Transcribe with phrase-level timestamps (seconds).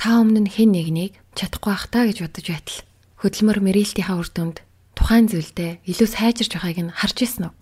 [0.00, 2.80] та өмнө нь хэн нэгнийг чадахгүй бах та гэж бодож байтал
[3.20, 4.64] хөдөлмөр мэрэлтийнхаа үр дүнд
[4.96, 7.54] тухайн зүйлдээ илүү сайжирч байгааг нь харж ирсэн үү?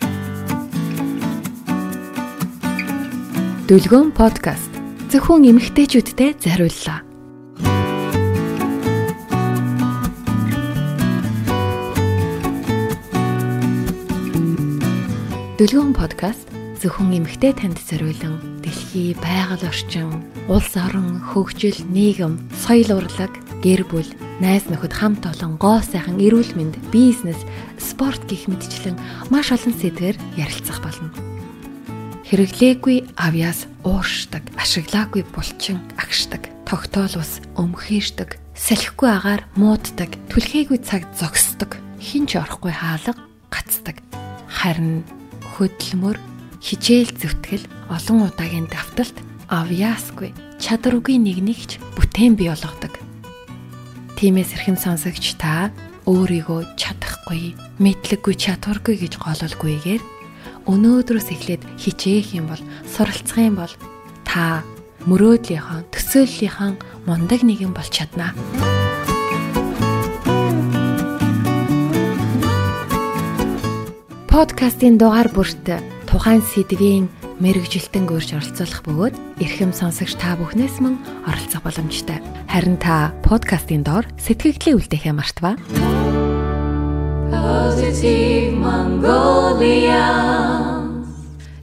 [3.67, 4.71] Дүлгөөн подкаст
[5.11, 7.03] зөвхөн эмэгтэйчүүдтэй зориуллаа.
[15.59, 16.47] Дүлгөөн подкаст
[16.79, 23.33] зөвхөн эмэгтэй танд зориулан дэлхий, байгаль орчин, улс орон, хөгжил, нийгэм, соёл урлаг,
[23.65, 24.05] гэр бүл,
[24.45, 27.41] найз нөхөд хамт олон гоо сайхан эрүүл мэнд, бизнес,
[27.81, 29.01] спорт гэх мэтчлэн
[29.33, 31.09] маш олон сэдвээр ярилцах болно.
[32.29, 41.81] Хэрэглээгүй авьяас ууршдаг, ашиглаагүй булчин агшдаг, тогтоол ус өмхийшдэг, салхигүй агаар мууддаг, түлхээгүй цаг зогсдог,
[41.97, 43.17] хинч орохгүй хаалга
[43.49, 44.05] гацдаг.
[44.45, 45.09] Харин
[45.57, 46.28] хөдөлмөр
[46.59, 49.17] хичээл зүтгэл олон удаагийн давталт
[49.49, 52.93] авьяасгүй чадваргүй нэг нэгч бүтээн бий болгодог.
[54.19, 55.71] Тимээс эрхэм сонсогч та
[56.11, 60.03] өөрийгөө чадахгүй, мэдлэггүй чадваргүй гэж гололгүйгээр
[60.67, 63.73] өнөөдрөөс эхлээд хичээх юм бол суралцах юм бол
[64.27, 64.67] та
[65.07, 66.75] мөрөөдлийнхаа төсөөллийнхаа
[67.07, 68.35] мундаг нэгэн болж чаднаа.
[74.27, 77.05] Подкастын дугаар бүрт тухайн сэдвийн
[77.37, 79.15] мэрэгжилтэн гөрж оролцуулах бөгөөд
[79.45, 80.97] эрхэм сонсогч та бүхнээс мөн
[81.29, 82.25] оролцох боломжтой.
[82.49, 85.61] Харин та подкастын доор сэтгэгдлийн үлдээхээ мартава.
[87.29, 90.09] Positive Mongolia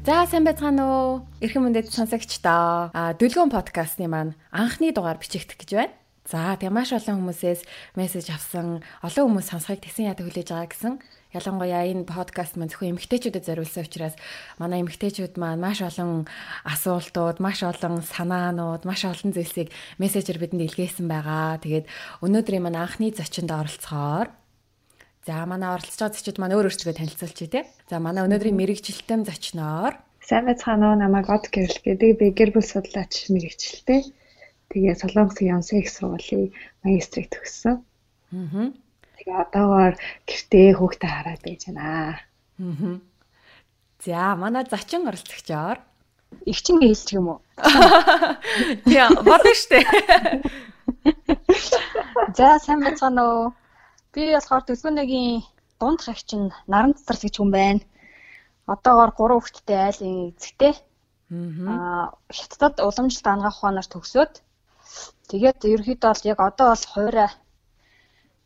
[0.06, 1.26] За сайн байцгаана уу?
[1.42, 2.94] Эрхэм мөндөд сонсогч та.
[2.94, 5.98] А дүлгөөн подкастны маань анхны дугаар бичигдэх гэж байна.
[6.30, 7.66] За тэгээ маш олон хүмүүсээс
[7.98, 10.94] мессеж авсан, олон хүмүүс сонсохыг тэгсэн яа хүлээж байгаа гэсэн
[11.36, 14.16] Ялангуяа энэ подкаст маань зөвхөн эмэгтэйчүүдэд зориулсан учраас
[14.56, 16.24] манай эмэгтэйчүүд маань маш олон
[16.64, 19.68] асуултууд, маш олон санаанууд, маш олон зүйлсийг
[20.00, 21.60] мессежээр бидэнд илгээсэн байгаа.
[21.60, 21.92] Тэгээд
[22.24, 24.32] өнөөдрийн маань анхны зочинд оролцохоор
[25.28, 27.64] За манай оролцож байгаа зочид маань өөр өөртөө танилцуулчих тий.
[27.92, 32.66] За манай өнөөдрийн мэрэгжилтэн зочноор Сайн байцгаана уу намайг Од Гэрэл гэдэг би гэр бүл
[32.66, 34.02] судлаач мэрэгчлээ.
[34.70, 36.50] Тэгээ Солонгосын Ямсэг их сургуулийн
[36.82, 37.82] магистрийг төгссөн.
[38.34, 38.70] Аа.
[39.26, 39.98] Тэгээ одоогоор
[40.30, 42.22] гэртээ хүүхдээ хараад байж байна.
[42.62, 43.02] Аа.
[44.06, 45.82] За, манай зачин оролцогчоор
[46.46, 47.40] эгчин хэлчих юм уу?
[48.86, 49.82] Тийм, болно штэ.
[52.38, 53.58] За, сайн байцгаана уу?
[54.14, 55.42] Би болохоор төлгөөний
[55.82, 57.82] дунд хагчин наран цацрас гэж хүн байна.
[58.70, 60.78] Одоогоор 3 хүүхэдтэй айлын эцэгтэй.
[61.66, 64.34] Аа, хятадд уламжлалт ангаах ухаанаар төгсөөд
[65.34, 67.34] тэгээд ерөөхдөө бол яг одоо бол хуурай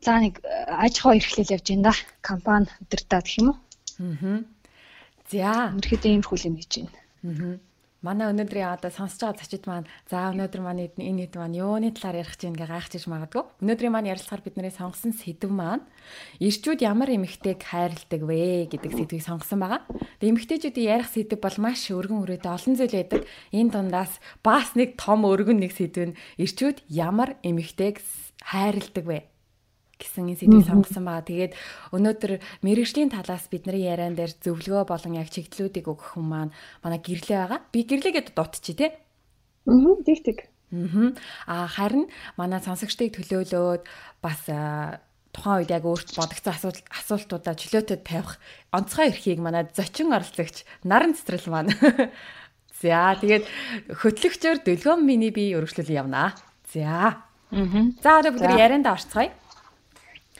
[0.01, 1.93] за нэг э, аж ахуй эрхлэл явж байна да.
[2.21, 3.57] Компани өдөртөө гэх юм уу?
[3.99, 4.39] Аа.
[5.31, 5.73] За.
[5.75, 6.95] Ерөөхдөө иймэрхүү юм хийж байна.
[7.23, 7.59] Аа.
[7.99, 12.23] Манай өнөөдрийн одоо сонсож байгаа зочид маань за өнөөдөр манай энэ хэд маань юуны талаар
[12.23, 13.43] ярих гэж ингээ гайхаж магадгүй.
[13.59, 15.83] Өнөөдрийн маань ярилцахаар бидний сонгосон сэдв маань
[16.39, 19.83] ирчүүд ямар эмэгтэйг хайрладаг вэ гэдэг сэдвийг сонгосон байгаа.
[20.23, 23.21] Тэгээ эмэгтэйчүүдийн ярих сэдв бол маш өргөн үрээтэй олон зүйл байдаг.
[23.51, 24.13] Энэ дундаас
[24.47, 27.99] бас нэг том өргөн нэг сэдв нь ирчүүд ямар эмэгтэйг
[28.47, 29.19] хайрладаг вэ
[29.99, 31.27] гэсэн сэдвийг сонгосон байгаа.
[31.27, 31.53] Тэгээд
[31.91, 32.31] өнөөдөр
[32.63, 37.59] мэрэгжлийн талаас бидний яриан дээр зөвлөгөө болон яг чиглэлүүдийг өгөх хүн маань манай гэрлээ байгаа.
[37.69, 38.91] Би гэрлээгээд дутчих тий.
[39.67, 40.37] Аа, тэг тэг.
[41.49, 43.83] Аа харин манай сонсогчдыг төлөөлөөд
[44.23, 44.41] бас
[45.33, 48.37] тухайн үед яг өөрт бодогцсон асуулт асуултуудаа чөлөөтэй тавих
[48.73, 51.73] онцгой эрхийг манай зочин оролцогч наран цэцрэл маань.
[52.81, 53.43] За тэгээд
[53.91, 56.37] хөтлөгчөөр дөлгөөн миний би өргөжлөл явнаа.
[56.71, 56.85] За.
[56.85, 57.29] Аа.
[57.99, 59.33] За одоо бүгд ярианда орцгоё.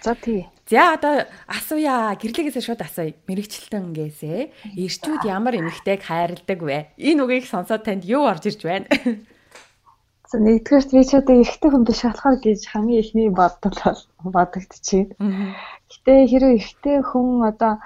[0.01, 0.47] За тий.
[0.69, 2.15] За одоо асууя.
[2.15, 3.13] Гэрлэгээс шууд асууя.
[3.27, 6.79] Мэргэжилтэнгээсээ ирчүүд ямар эмэгтэйг хайрладаг вэ?
[6.95, 8.87] Энэ үгийг сонсоод танд юу орж ирж байна?
[10.29, 15.57] За нэгдүгээрт би ч одоо эрэгтэй хүн биш болохоор гэж хамгийн ихний бодол бодогдчихээн.
[15.89, 17.81] Гэтэ хэрэв эрэгтэй хүн одоо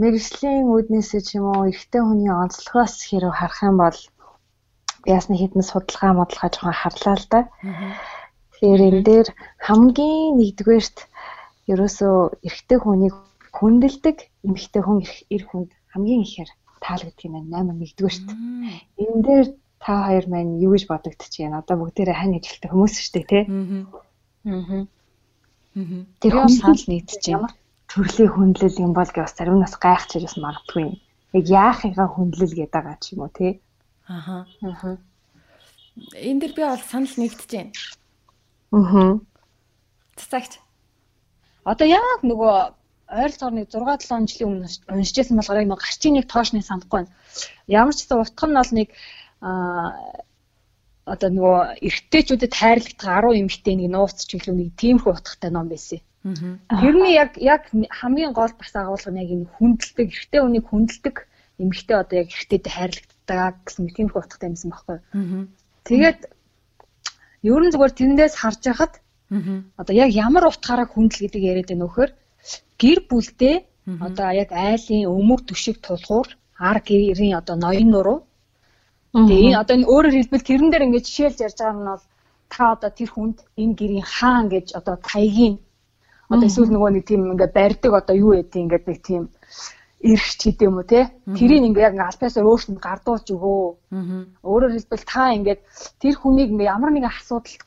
[0.00, 3.98] мэрэгжлийн үүднээсээ ч юм уу эрэгтэй хүний онцлогоос хэрэв харах юм бол
[5.04, 7.40] ясны хідэн судалгаа модлага жоохон харлаа л да.
[8.56, 9.28] Тэгэхээр энэ дээр
[9.60, 10.98] хамгийн нэгдүгээрт
[11.70, 13.14] ерөөсөө эрэгтэй хүнийг
[13.54, 14.98] хүндэлдэг эмэгтэй хүн
[15.30, 16.50] эр хүнд хамгийн ихээр
[16.82, 17.70] таалагддаг юм байна.
[17.70, 18.78] 8 нэгдүгээр шүү дээ.
[19.00, 19.46] Энэ дээр
[19.78, 21.62] та хоёр маань юу гэж байна?
[21.62, 23.44] Одоо бүгдээрээ хань ижилтэй хүмүүс шүү дээ, тий?
[24.44, 24.82] Аа.
[24.82, 24.84] Аа.
[26.20, 27.52] Тэр хүн санал нэгдэж ямар
[27.88, 30.94] төрлийн хүндлэл юм бол гэж бас зарим нь бас гайхаж ирээс магадгүй юм.
[31.38, 33.62] Яг яахыгаа хүндлэл гэдэг байгаа ч юм уу, тий?
[34.10, 34.44] Аха.
[34.60, 34.98] Аха.
[36.18, 37.72] Энд дэр би бол санал нэгдэж байна.
[38.74, 39.22] Аа.
[40.18, 40.63] Цацагч
[41.64, 42.54] Одоо яг нөгөө
[43.08, 47.12] ойролцоогоор нэг 6 7 жилийн өмнө уншижсэн болохоор яг нэг гарчийн нэг тоошны санахгүй байна.
[47.68, 48.88] Ямар ч гэсэн утга нь бол нэг
[51.04, 56.00] одоо нөгөө эрэгтэйчүүдэд хайрлагдах 10 эмэгтэй нэг нууц ч гэлөө нэг тиймэрхүү утгатай ном байсан.
[56.24, 57.68] Тэрний яг яг
[58.00, 61.16] хамгийн гол бас агуулга нь яг энэ хүндэлдэг эрэгтэй хүнийг хүндэлдэг
[61.60, 64.98] эмэгтэй одоо яг эрэгтэйд хайрлагддаг гэсэн тиймэрхүү утгатай юмсан байхгүй.
[65.84, 66.20] Тэгээд
[67.44, 69.03] ер нь зүгээр тэрэндээс харж байхад
[69.80, 72.10] одоо яг ямар утгаараа хүндэл гэдэг яриад байна вөхөр
[72.82, 73.56] гэр бүлдээ
[74.06, 76.28] одоо яг айлын өмөр төшиг тулгуур
[76.58, 78.18] ар гэрийн одоо ноён нуруу.
[79.14, 82.04] Тэгээ одоо энэ өөрөөр хэлбэл тэрэн дээр ингээд жишээлж ярьж байгаа нь бол
[82.52, 85.56] та одоо тэр хүнд энэ гэрийн хаан гэж одоо таягийн
[86.32, 89.22] одоо эсвэл нөгөө нэг тийм ингээд барьдаг одоо юу гэдэг ингээд нэг тийм
[90.04, 91.00] ирч гэдэг юм уу те?
[91.36, 93.64] Тэрийг ингээд яг альбаасаар өөртөнд гардуулж өгөө.
[94.44, 95.60] Өөрөөр хэлбэл та ингээд
[96.00, 97.62] тэр хүнийг ямар нэгэн асуудалд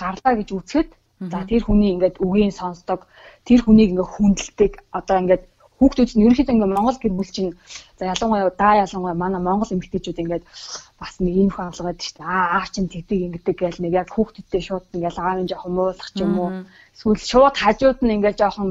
[0.00, 0.90] гарлаа гэж үзэхэд
[1.32, 3.00] за тэр хүний ингээд үгийн сонсдог
[3.46, 5.44] тэр хүнийг ингээд хүндэлдэг одоо ингээд
[5.78, 7.52] хүүхдүүд нь ерөнхийдөө ингээ Монгол гэр бүл чинь
[7.98, 10.44] за ялангуяа даа ялангуяа манай Монгол эмэгтэйчүүд ингээд
[11.00, 12.30] бас нэг ийм хүн авлагаад шүү дээ.
[12.30, 16.18] Аа аав чинь тэгдэг ингэдэг гэл нэг яг хүүхдүүдтэй шууд ингээл аавын жоохон муулах ч
[16.22, 16.50] юм уу.
[16.94, 18.68] Эсвэл шууд хажууд нь ингээл жоохон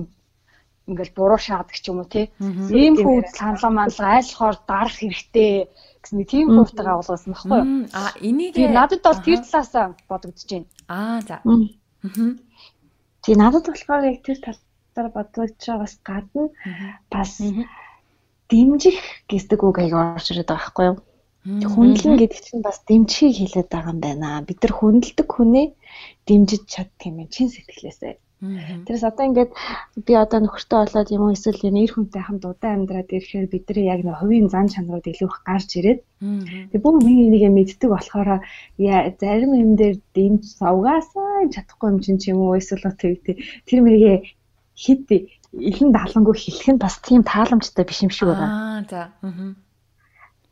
[0.89, 2.27] ингээл буруу шаадаг ч юм уу тий.
[2.39, 5.71] Ийм хүн саналаа манлаа айлхоор дарах хэрэгтэй
[6.03, 7.68] гэсэн нэг тийм хууртайгаа агуулгасан баггүй юу?
[7.95, 10.68] Аа энийг надад бол тэр талаасаа бодогдож байна.
[10.91, 11.35] Аа за.
[11.39, 12.35] Аа.
[13.24, 14.59] Тий надад болохоор яг тэр тал
[14.94, 16.44] талаар бодлогч байгаас гадна
[17.09, 17.31] бас
[18.51, 19.00] дэмжих
[19.31, 20.97] гэдэг үг аяг орж ирээд байгаа байхгүй юу?
[21.44, 24.44] Хүндлэн гэдэг чинь бас дэмжихийг хэлээд байгаа юм байна.
[24.47, 25.68] Бид нар хүндэлдэг хүнээ
[26.27, 28.13] дэмжиж чаддаг юм чин сэтгэлээсээ.
[28.86, 29.51] Тэрс одоо ингээд
[30.06, 34.04] би одоо нөхөртөө болоод юм уу эсвэл нэр хүнтэй хамт удаан амьдраад ирэхээр бидний яг
[34.04, 36.00] нэг хувийн зан чанарууд илүү их гарч ирээд
[36.72, 38.44] тэг бүр миний нэгэ мэддэг болохоор
[39.22, 44.18] зарим юм дээр дэмж савгаасаа чадахгүй юм чинь ч юм уу эсвэл тэр мэрийгээ
[44.84, 45.07] хэд
[45.69, 48.50] ихэнх даалангүй хэлэх нь бас тийм тааламжтай биш юм шиг байна.
[48.50, 49.01] Аа за.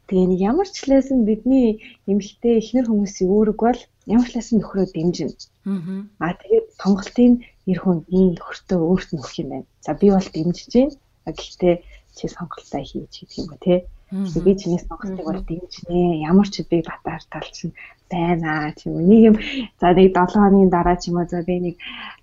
[0.07, 4.85] Тэгээ нэг ямар ч лээсэн бидний эмэгтэй эхнэр хүмүүсийн үүрэг бол ямар ч лээсэн нөхрөө
[4.93, 5.35] дэмжинэ.
[5.69, 6.01] Аа.
[6.25, 7.33] Аа тэгээд сонголтын
[7.67, 9.67] нэр хүн энэ нөхөртөө өөрт нь өгөх юм байна.
[9.85, 10.95] За би бол дэмжиж байна.
[11.37, 11.75] Гэхдээ
[12.17, 13.79] чи сонголтоо хийж гэдэг юм ба тий.
[14.11, 16.25] Би чиний сонголтыг бол дэмжинэ.
[16.25, 17.71] Ямар ч би батаар талчин
[18.11, 19.05] байна тийм үү.
[19.07, 19.35] Нэг юм
[19.79, 21.75] за нэг 7 хоногийн дараа ч юм уу за би нэг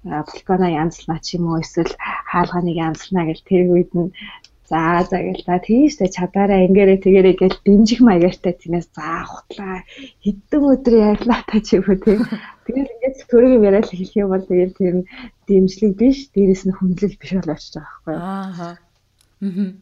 [0.05, 1.95] балкона янзлнаа ч юм уу эсвэл
[2.31, 4.13] хаалганыг янзлнаа гэл тэр үед нь
[4.69, 9.81] За за гэл та тийштэй чадаараа ингээрээ тэгэрэй гэл дэмжих маягаартай тиймээс за хутлаа
[10.21, 12.21] хэдэн өдөр ярьлаа та ч юм уу тийм.
[12.69, 15.09] Тэгэл ингээд төрөг яриад хэлэх юм бол тэгэл нь
[15.49, 18.21] дэмжлэг биш, дээрэс нь хүндлэл биш бол очиж байгаа байхгүй юу.
[18.21, 18.77] Аа.
[19.41, 19.73] Аа.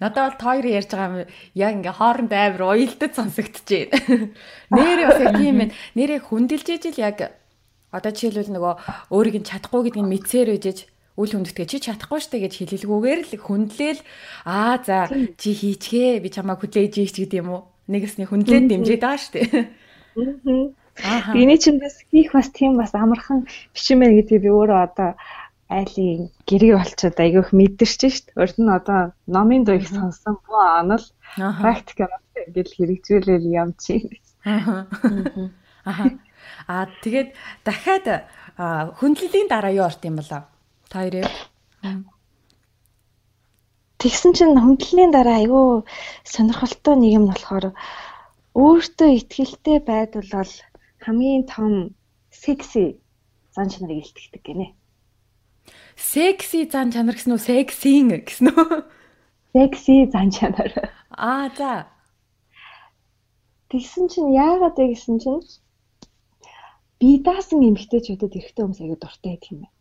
[0.00, 4.32] Надад бол та хоёр ярьж байгаа юм яг ингээ хооронд амар уялдад сонсогдож байна.
[4.72, 5.76] Нэрээ бас яг тийм байна.
[5.92, 7.36] Нэрээ хүндэлж ижил яг
[7.92, 8.74] одоо жишээлбэл нөгөө
[9.12, 14.00] өөрийг нь чадахгүй гэдгийг мэдсээр үжиж үл хүндэтгээ чи чадахгүй штэ гэж хэлэлгүйгээр л хүндлээл
[14.48, 17.62] аа за чи хийчихээ би чамаа хүлээж ийч гэдэг юм уу?
[17.92, 19.40] Нэгэсний хүндлээд дэмжиж байгаа штэ.
[21.32, 25.10] Биний чинь бас хийх бас тийм бас амархан бишмэн гэдгийг би өөрөө одоо
[25.72, 28.26] айлын гэрээ болчиход айгүйх мэдэрч шít.
[28.36, 31.04] Урд нь одоо номын дуйг сонсон буу онол
[31.36, 34.20] практик ингээл хэрэгжүүлэл юм чи.
[34.44, 34.84] Аа.
[36.68, 37.32] Аа тэгээд
[37.64, 38.28] дахиад
[39.00, 40.44] хөндлөлийн дараа юу орт юм болоо?
[40.92, 41.24] Та хоёрыг.
[43.96, 45.88] Тэгсэн чинь хөндлөлийн дараа айгүй
[46.28, 47.72] сонирхолтой нэг юм болохоор
[48.52, 50.52] өөртөө ихтгэлтэй байдвал бол
[51.00, 51.72] хамгийн том
[52.28, 53.00] секси
[53.56, 54.66] зан чанарыг илтгэдэг гинэ
[55.96, 57.40] секси зан чанар гэсэн үү?
[57.40, 58.84] Сексийн гэсэн үү?
[59.52, 60.72] Секси зан чанар.
[61.16, 61.86] Аа за.
[63.70, 65.40] Тэгсэн чинь яагаад вэ гэсэн чинь
[67.00, 69.74] би даасан эмгтээчүүдэд эрэгтэй хүмүүс аягүй дуртай байдаг юм байна.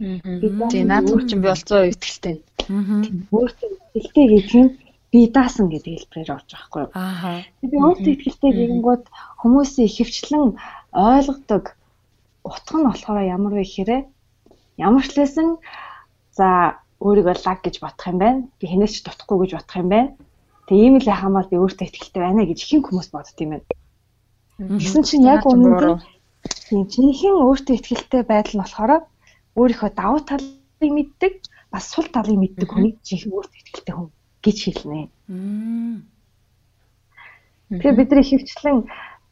[0.00, 1.84] Тийм наад чинь би болцоо.
[1.84, 3.04] Аа.
[3.36, 4.70] Өөртөө итгэлтэй гэдэг нь
[5.12, 6.92] би даасан гэдэг хэлбэрээр орж байгаа хгүй юу.
[6.96, 7.44] Аа.
[7.60, 9.04] Би өөртөө итгэлтэй гэнгүүт
[9.44, 10.44] хүмүүсийн ихэвчлэн
[10.94, 11.64] ойлгодог
[12.48, 14.08] утга нь болохоор ямар вэ гэхээр
[14.80, 15.60] Ямар ч лсэн
[16.32, 18.40] за өөрийгөө лаг гэж бодох юм байна.
[18.56, 20.10] Би хинээч дутхгүй гэж бодох юм байна.
[20.72, 23.68] Тэгээ ийм л хамаар би өөртөө ихтэй байна гэж ихэнх хүмүүс бодд юм байна.
[24.80, 26.00] Гэсэн чинь яг үнэндээ
[26.64, 28.92] тийм чинхэн өөртөө ихтэй байдал нь болохоор
[29.58, 31.34] өөрийнхөө давуу талыг мэддэг,
[31.72, 34.08] бас сул талыг мэддэг хүнийг жинхэнэ өөртөө ихтэй хүн
[34.44, 35.00] гэж хэлнэ.
[37.70, 38.78] Тэгэхээр бид нар хөвчлэн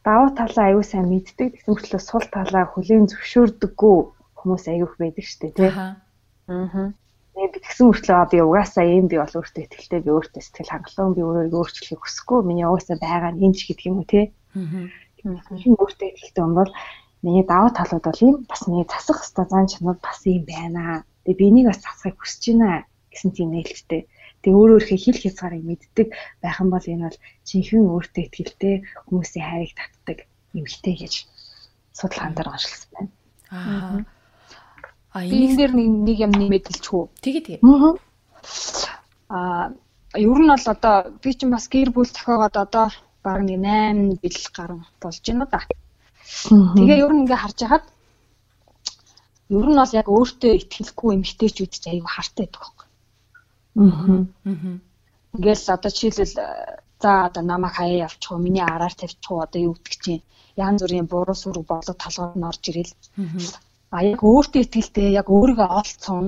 [0.07, 3.99] давуу талаа аюу сайн мэддэг гэсэн мөртлөө сул талаа хүлээн зөвшөөрдөггүй
[4.39, 5.71] хүмүүс аяг байдаг шүү дээ тий.
[5.75, 6.95] Аа.
[7.35, 11.15] Тэгээ би тэгсэн мөртлөө би угаасаа ийм би бол өөртөө ихтэй би өөртөө сэтгэл хангалуун
[11.19, 14.27] би өөрийгөө өөрчлөхийг хүсэхгүй миний угаасаа байгаа нь энэ ч гэдэг юм уу тий.
[14.55, 14.87] Аа.
[15.27, 16.71] Тэгэхээр өөртөө ихтэй юм бол
[17.23, 21.05] миний даваа талууд бол ийм бас миний засах хэвээр зан чанар бас ийм байна.
[21.25, 24.03] Тэгээ би энийг бас засахыг хүсэж байна гэсэн тийм нээлттэй.
[24.43, 26.09] Тэгээ өөр өөрхөө хил хязгаарыг мэддэг
[26.43, 28.75] байх юм бол энэ бол жинхэнэ өөртөө ихтэй
[29.11, 30.19] хүмүүсийн хайрыг татдаг
[30.55, 31.15] эмгтэй гэж
[31.99, 33.11] судалгаан дээр оншилсан байна.
[33.51, 33.99] Аа.
[35.11, 37.11] А энийг дээр нэг нэг юм нэмэдэлчихв.
[37.19, 37.61] Тэгээ тэгээ.
[39.29, 39.75] Аа
[40.15, 42.87] ер нь бол одоо би ч бас гэр бүл тохиогоод одоо
[43.25, 45.61] баг нэг 8 жил гарсан болж байна да.
[46.29, 47.85] Тэгээ ер нь ингээ харж хахад
[49.49, 52.87] ер нь бол яг өөртөө ихтгэлгүй эмгтээчүүд ч аюу хартай байдаг байхгүй.
[53.81, 54.79] Аа.
[55.35, 56.37] Ингээл одоо жишээлбэл
[57.01, 60.23] за одоо намайг хаяа явчих уу, миний араар тавьчих уу одоо юу гэдэг чинь
[60.57, 62.95] янз бүрийн буруу сүрэг болоод толгойд нь орж ирэл.
[63.95, 66.27] А яг өөртөө ихтгэлтэй яг өөрийгөө олцсон.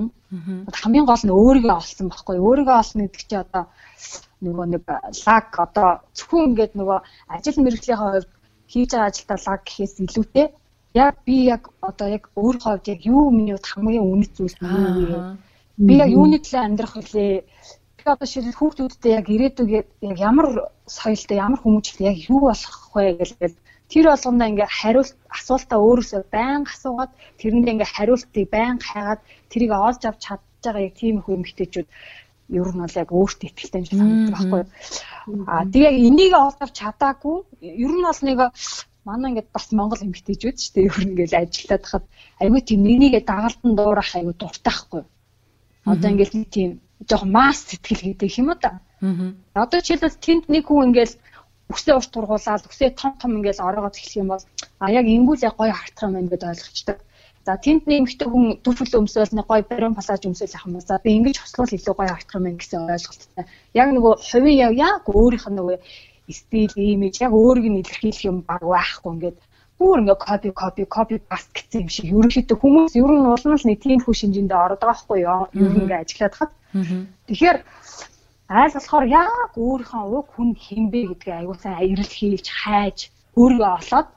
[0.80, 2.36] Хамгийн гол нь өөрийгөө олсон байхгүй.
[2.40, 3.64] Өөрийгөө олно гэдэг чинь одоо
[4.40, 4.82] нөгөө нэг
[5.26, 6.98] лаг одоо зөвхөн ингээд нөгөө
[7.34, 8.28] ажил мэргэжлийн хувьд
[8.70, 10.46] хийж байгаа ажилдаа лаг гэхээс илүүтэй
[10.94, 15.06] яг би яг одоо яг өөр хувьд яг юу миний хувьд хамгийн үнэт зүйл юу
[15.10, 15.18] вэ?
[15.86, 17.34] Би яг юуны төлөө амьдрах вүлээ?
[17.98, 19.86] Би одоо шилэл хүүхдүүдтэй яг ирээдүг яг
[20.18, 20.46] ямар
[20.86, 23.30] соёлтой ямар хүмүүжлээ яг юу болох вэ гэж
[23.90, 30.02] тэр болгондоо ингээ хариулт асуултаа өөрөөсөө байнга асуугаад тэрэндээ ингээ хариултыг байнга хайгаад тэрийг олж
[30.06, 31.88] авч чадж байгаа яг тийм их эмгтээчүүд
[32.50, 34.62] ер нь бол яг өөртөө ихтэй санагддаг байхгүй.
[35.46, 38.38] Аа тэгээ яг энийг олж авч чадаагүй ер нь бол нэг
[39.06, 42.04] манай ингээд бас Монгол эмгтээчүүд ч тийм ер нь ингээл ажиллаад хахад
[42.42, 45.02] айгүй тийм нэгнийгээ дагалдан дуурах айгүй дуртайхгүй.
[45.86, 46.70] Одоо ингээд нэг тийм
[47.08, 48.60] жоох масс сэтгэл гэдэг юм уу.
[48.60, 48.78] Аа.
[49.62, 51.14] Одоо жишээлбэл тэнд нэг хүн ингээл
[51.72, 54.44] үсээ урт тургуулаад үсээ том том ингээл ороогоо эхлэх юм бол
[54.82, 56.96] а яг ингүүл яг гоё хартах юм байна гэдээ ойлгочтой.
[57.46, 60.80] За тэнд нэмэгтэй хүн дүрфэл өмсөөл нэг гоё бариун пассаж өмсөөл ах юм ба.
[60.84, 63.44] За би ингэж хослол илүү гоё хартах юм байна гэсэн ойлголттой.
[63.72, 65.78] Яг нөгөө хувийн яг яг өөрийнх нь нөгөө
[66.36, 69.38] стил, имиж яг өөрийг нь илэрхийлэх юм баг байхгүй ингээд
[69.80, 73.66] бүр ингээ копи копи копи паст гэсэн юм шиг ерөнхийдөө хүмүүс ер нь улам л
[73.66, 75.48] нэг тийм хүү шинжиндээ байгаа байхгүй юу?
[75.56, 76.52] Ер нь ингээ ажиллаад хат.
[77.26, 77.58] Тэгэхээр
[78.52, 82.98] айл болохоор яг өөрийнхөө уг хүн хинбэ гэдгээ аягүй сайн ирэл хийлж хайж
[83.40, 84.08] өөрийгөө олоод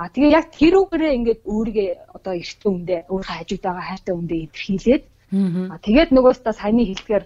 [0.00, 4.36] а тэгээ яг тэр үгээрээ ингээд өөрийгөө одоо эртэн үндэ өөрийнхөө хажууд байгаа хайртай үндэ
[4.48, 5.04] илэрхийлээд
[5.72, 7.24] а тэгээд нөгөөстөө саяны хэлдгээр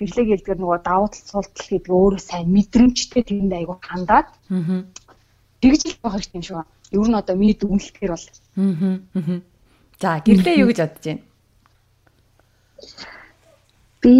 [0.00, 4.28] гэрлэг хэлдгээр нөгөө давуу тал сул тал гэдэг өөрөө сайн мэдрэмжтэй тэрэнд аягүй хандаад
[5.60, 6.72] тэгж л байгаа юм шиг байна.
[6.92, 8.26] Ер нь одоо миний дүнлэхээр бол.
[10.00, 11.22] За гэрлээ юу гэж бодож байна?
[14.02, 14.16] Би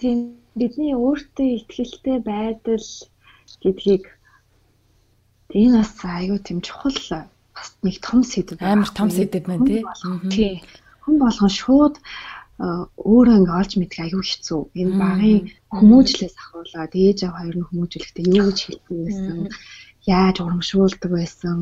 [0.00, 0.18] тийм
[0.56, 2.86] бидний өөртөө ихтгэлтэй байдал
[3.60, 4.04] гэдгийг
[5.54, 6.96] энэ бас айгүй тийм чухал
[7.54, 9.66] бас нэг том сэдв амар том сэдв байна
[10.30, 10.62] тий.
[11.02, 11.94] Хүн болгон шууд
[12.60, 14.60] өөрөө ингээ олж мэдэх аюу хэцүү.
[14.80, 15.38] Энэ багын
[15.76, 19.38] хүмүүжлээс ахуулаад ээж аав хоёр нь хүмүүжлэхдээ юу гэж хэлдэг байсан?
[20.04, 21.58] Яаж урамшуулдаг байсан?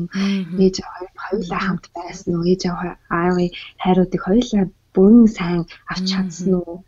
[0.63, 2.49] Ээж аав хоёулаа хамт байсан уу?
[2.51, 3.49] Ээж аав аавын
[3.83, 6.83] хайруудыг хоёулаа бүрэн сайн авч чадсан уу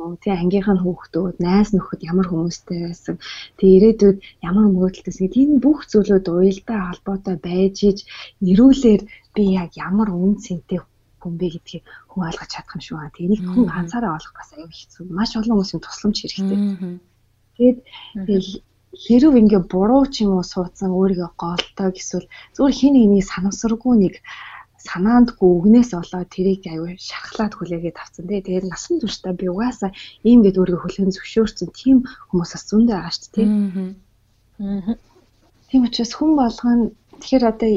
[0.00, 3.16] уу тий ангийнх нь хүүхдүүд найз нөхөд ямар хүмүүстэй байсан
[3.58, 4.18] тий ирээдүйд
[4.48, 7.98] ямар мөрөдөлтөс тийм бүх зүйлүүд уялдаа холбоотой байж иж
[8.50, 9.02] ирүүлэр
[9.34, 10.80] би яг ямар үн цэнтэй
[11.22, 12.98] хүн бэ гэдгийг хүн ойлгож чадах юм шүү.
[13.16, 15.06] Тэнийг хүн ганцаараа олох бас аюу хэцүү.
[15.18, 16.58] Маш олон хүмүүсийн тусламж хэрэгтэй.
[17.56, 17.78] Тэгээд
[18.92, 24.14] хэрв ингээ буруу ч юм уу суудсан өөрийгөө голтоо эсвэл зүгээр хин нэгийг санамсаргүй нэг
[24.88, 28.40] санаандгүй үгнээс болоод тэрийг аюу шархлаад хүлээгээд авцсан тий.
[28.42, 29.90] Тэгээд насан туршдаа би угаасаа
[30.28, 31.98] ийм гээд өөрийгөө хүлээн зөвшөөрсөн тийм
[32.28, 33.48] хүмүүс бас зөндөө байгаа шүү дээ.
[34.62, 34.94] Аа.
[35.68, 36.84] Тийм учраас хүн болгоно
[37.20, 37.70] тэгэхээр одоо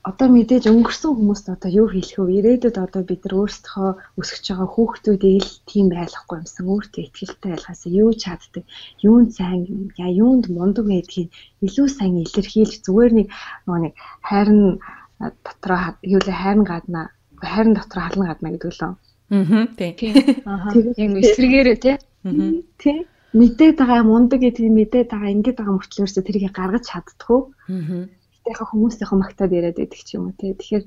[0.00, 2.32] одоо мэдээж өнгөрсөн хүмүүст одоо юу хэлэх вэ?
[2.40, 3.88] Ирээдүйд одоо бид нар өөрсдөө
[4.20, 8.64] өсөж байгаа хүүхдүүдээ л тийм байлахгүй юмсан өөртөө ихтэй байлгасаа юу чаддаг,
[9.04, 9.60] юунд сайн,
[10.00, 11.28] юунд мундаг гэдгийг
[11.66, 13.28] илүү сайн илэрхийлж зүгээр нэг
[13.68, 13.94] нөгөө нэг
[14.28, 14.80] хайрн
[15.20, 18.92] дотроо юу л хайрн гадна хайрн дотроо хална гадна гэдэг лөө.
[19.30, 21.12] Аа тийм.
[21.16, 21.96] Яг эсрэгээрээ тий.
[22.24, 22.32] Аа.
[22.80, 23.06] Тий.
[23.36, 27.40] Мэдээд байгаа мундаг гэдгийг мэдээд байгаа ингэж байгаа мөртлөөсөө тэрийг гаргаж чаддгүй.
[27.70, 28.08] Аа.
[28.44, 30.56] Гэтэ хүмүүсийнхээ магтаад яриад байдаг ч юм уу тий.
[30.56, 30.84] Тэгэхээр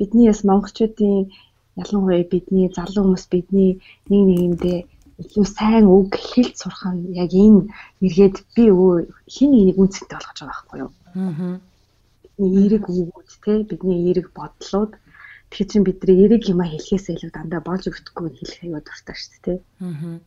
[0.00, 1.30] бидний бас монголчуудын
[1.78, 3.70] ялангуяа бидний залуу хүмүүс бидний
[4.10, 4.78] нэг нэгэндээ
[5.22, 7.70] илүү сайн үг хэлж сурах нь яг энэ
[8.02, 10.90] эргээд би өө хин энийг үнцэнтэй болгож байгаа байхгүй юу?
[11.14, 11.60] Аа
[12.38, 14.92] бидний эерэг үгүүд те бидний эерэг бодлууд
[15.50, 19.30] тэгэхээр чин бидний эерэг юм а хэлэхээс илүү дандаа болж өгөхгүй хэлэх аюу дуртай шүү
[19.30, 19.54] дээ те.
[19.80, 20.18] Аа.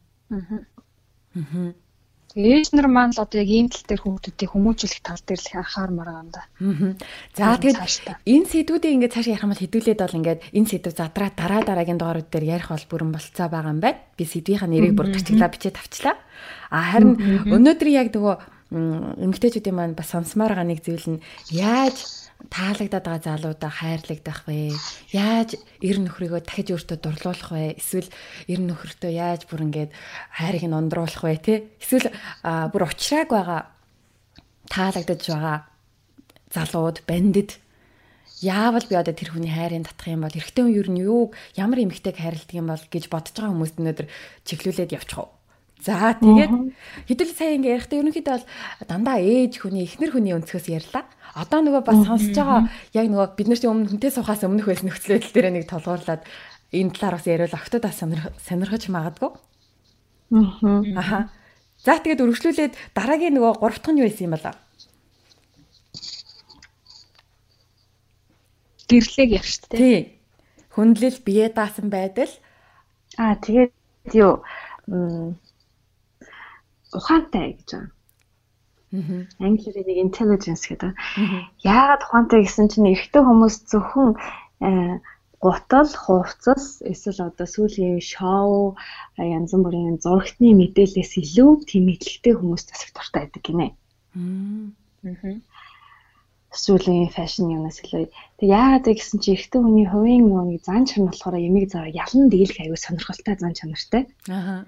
[1.36, 1.74] Аа.
[2.38, 5.92] Ээж нар маань л одоо яг ийм тал дээр хүүхдүүдийг хүмүүжүүлэх тал дээр л анхаар
[5.96, 6.42] маргаанда.
[7.34, 7.82] За тэгээд
[8.30, 11.98] энэ сэдвүүдийг ингээд цааш ярих юм бол хэдүүлээд бол ингээд энэ сэдв задраа дараа дараагийн
[11.98, 14.00] дугаарууд дээр ярих бол бүрэн болцоо байгаа юм байна.
[14.20, 16.16] Би сэдвийнхаа нэрийг бүр гачглаа бичээд авчлаа.
[16.70, 17.16] А харин
[17.48, 18.36] өнөөдөр яг нөгөө
[18.72, 21.24] эмгтээчүүдийн маань бас сонсомоор байгаа нэг зүйл нь
[21.56, 24.76] яаж таалагдаад байгаа залуудаа хайрлагдах вэ?
[25.16, 27.80] Яаж эр нөхрийгөө дахиж өөртөө дурлуулах вэ?
[27.80, 28.10] Эсвэл
[28.52, 29.92] эр нөхөртөө яаж бүр ингээд
[30.36, 31.56] хайрыг нь ундруулах вэ, тэ?
[31.82, 32.12] Эсвэл
[32.44, 33.62] бүр ухрааг байгаа
[34.70, 35.58] таалагдж байгаа
[36.52, 37.60] залууд, бандит
[38.42, 41.22] яавал би одоо тэр хүний хайрын татах юм бол эрэгтэй хүн юу нь юу
[41.58, 44.08] ямар эмэгтэйг хайрладаг юм бол гэж бодож байгаа хүмүүст өнөөдөр
[44.46, 45.37] чиглүүлээд явчих уу.
[45.78, 46.54] За тэгээд
[47.06, 48.48] хэдүүл сая ингээ ярихдаа ерөнхийдөө бол
[48.90, 51.06] дандаа ээж хүний эхнэр хүний өнцгөөс ярьлаа.
[51.38, 52.62] Одоо нөгөө бас сонсож байгаа
[52.98, 56.22] яг нөгөө бид нар чинь өмнө хүнтэй сухаас өмнөх байсан нөхцөл байдал дээр нэг толгуурлаад
[56.74, 59.32] энэ талаар бас яриул октодоо сонирхож магадгүй.
[60.98, 61.30] Аа.
[61.86, 64.58] За тэгээд үргэлжлүүлээд дараагийн нөгөө гурав дахь нь юу байсан юм бол?
[68.88, 69.78] гэрлэг яг шүү дээ.
[69.78, 70.00] Тий.
[70.74, 72.32] Хүндлэл бие даасан байдал.
[73.20, 73.72] Аа тэгээд
[74.16, 74.44] юу
[76.98, 77.92] ухаантай гэж байна.
[79.44, 80.92] Англиэр нэг intelligence гэдэг.
[81.64, 84.10] Яагаад ухаантай гэсэн чинь эрэгтэй хүмүүс зөвхөн
[84.64, 85.00] э,
[85.44, 88.80] гутал, хувцас эсвэл одоо сүүлийн шоу
[89.20, 93.68] янз бүрийн зурагтны мэдээлэлээс илүү тийм мэдлэгтэй хүмүүс засаг дуртай байдаг гинэ.
[94.16, 95.57] Аа
[96.58, 98.10] сүүлийн фэшн юмнаас илүү.
[98.38, 102.30] Тэг яагаад вэ гэсэн чи эрэгтэй хүний хувийн нэг зан чанар болохоор ямиг заа ялан
[102.30, 104.04] дийлэх аюу сонирхолтой зан чанартай.
[104.30, 104.66] Аа.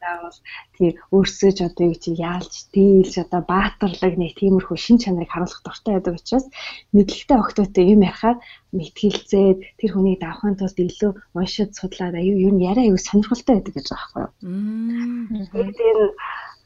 [0.00, 0.38] Заавал
[0.76, 5.60] тий өөрсөө ч одоо юу чи яалж дийлж одоо баатарлаг нэг тиймэрхүү шин чанарыг харуулах
[5.64, 6.46] дуртай байдаг учраас
[6.92, 8.36] мэдлэгтэй охтойтой юм ярихаар
[8.76, 13.86] мэтгэлцээд тэр хүнийг давхын тулд илүү уншиж судлаад аюу юу яриа аюу сонирхолтой байдаг гэж
[13.88, 15.48] байгаа байхгүй юу.
[15.52, 16.06] Тэгээд энэ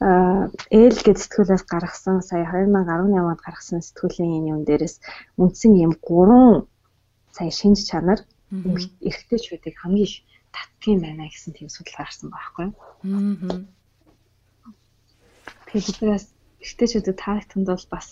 [0.00, 4.96] ээл гэж сэтгүүлээс гаргасан сая 2018 онд гаргасан сэтгүүлийн юм дээрээс
[5.36, 6.64] үндсэн юм гурван
[7.36, 10.24] сая шинж чанар эрэгтэйчүүдийг хамгийн их
[10.56, 12.74] татдгийн байна гэсэн тийм судалгаа гарсан байхгүй юу.
[13.04, 13.60] Аа.
[15.68, 16.16] Тэгэхээр
[16.64, 18.08] эрэгтэйчүүдэд таахтанд бол бас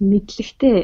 [0.00, 0.78] мэдлэгтэй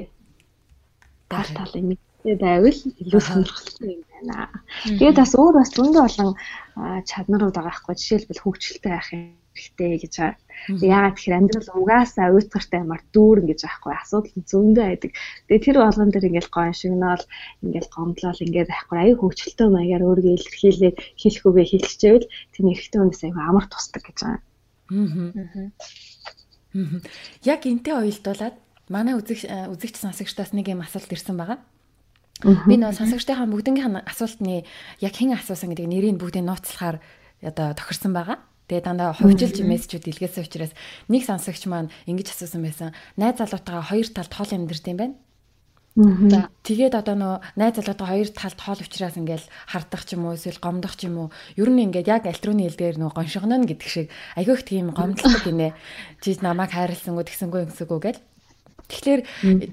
[1.32, 4.52] тал талын мэдээ байвал илүү сонирхолтой юм байна.
[4.84, 6.30] Тэгээд бас өөр бас зөндөө олон
[7.08, 10.36] чаднарууд байгаа байхгүй жишээлбэл хөгжилтэй байх юм хэрэгтэй гэж байгаа.
[10.84, 15.12] Яагаад тэгэхээр амьдрал угаасаа уйтгартай юмар дүүрэн гэж байхгүй асуудал зөндөө байдаг.
[15.48, 17.24] Тэгээ тэр болгон дээр ингээл гоо шигнал
[17.64, 23.22] ингээл гомдлол ингээд байхгүй аюу хөвчлөлтөө маягаар өөрийгөө илэрхийлээд хэлэх үгээ хэлчихвэл тэр нэгтэй хүнээс
[23.24, 24.42] аюу амар тусдаг гэж байгаа.
[24.92, 25.70] Аа.
[27.44, 28.56] Яг энтэй уялдуулаад
[28.92, 31.58] манай үзэг үзэгч сонсогчдоос нэг юм асуулт ирсэн байгаа.
[32.44, 34.68] Би нөө сонсогчдынхаа бүгднгийнх нь асуултны
[35.00, 37.00] яг хэн асуусан гэдэг нэрийг бүгдийг нууцлахаар
[37.40, 38.38] одоо тохирсон байгаа.
[38.66, 40.72] Тэгээ дандаа хувьчилж мессежүүд илгээсэн учраас
[41.06, 42.90] нэг сонсогч маань ингэж асуусан байсан.
[43.14, 45.16] Найз залуутайгаа хоёр талд хоол амьдэрд юм байна.
[45.96, 50.60] Тэгээд одоо нөө найз залуутай хоёр талд хоол учраас ингээл хардах ч юм уу эсвэл
[50.60, 51.28] гомдох ч юм уу.
[51.56, 55.72] Ер нь ингээд яг альтруны хэл дээр нөө гоншигно гэдэг шиг айгүйх тийм гомдлдог гинэ.
[56.20, 58.20] Чи намайг хайрласангүй тэгсэнгүй юмсэгүй гэл.
[58.86, 59.20] Тэгэхээр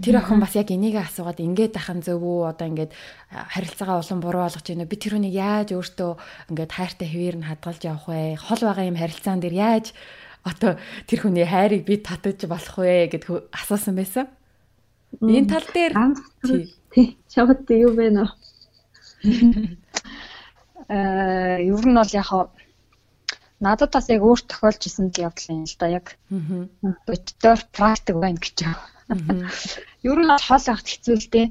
[0.02, 2.92] тэр охин бас яг энийг асуугаад ингээд ахын зөв үү одоо ингээд
[3.30, 4.90] харилцаагаа улам буруу болгож байна.
[4.90, 6.12] Би тэр хүнийг яаж өөртөө
[6.50, 8.42] ингээд хайртай хэвээр нь хадгалж явах вэ?
[8.42, 9.94] Хол байгаа юм харилцаан дээр яаж
[10.42, 14.26] одоо тэр хүний хайрыг би татаж болох вэ гэд асуусан байсан.
[15.22, 15.94] Энэ тал дээр
[16.90, 18.30] тий чамд юу вэ нөө?
[20.90, 22.30] Э ер нь бол яг
[23.64, 26.18] надад бас яг өөр тохиолж исэн явдал юм л да яг.
[27.08, 28.93] Боддоор практик байна гэж байна.
[29.14, 31.48] Ер нь хоол авахт хэцүү л дээ.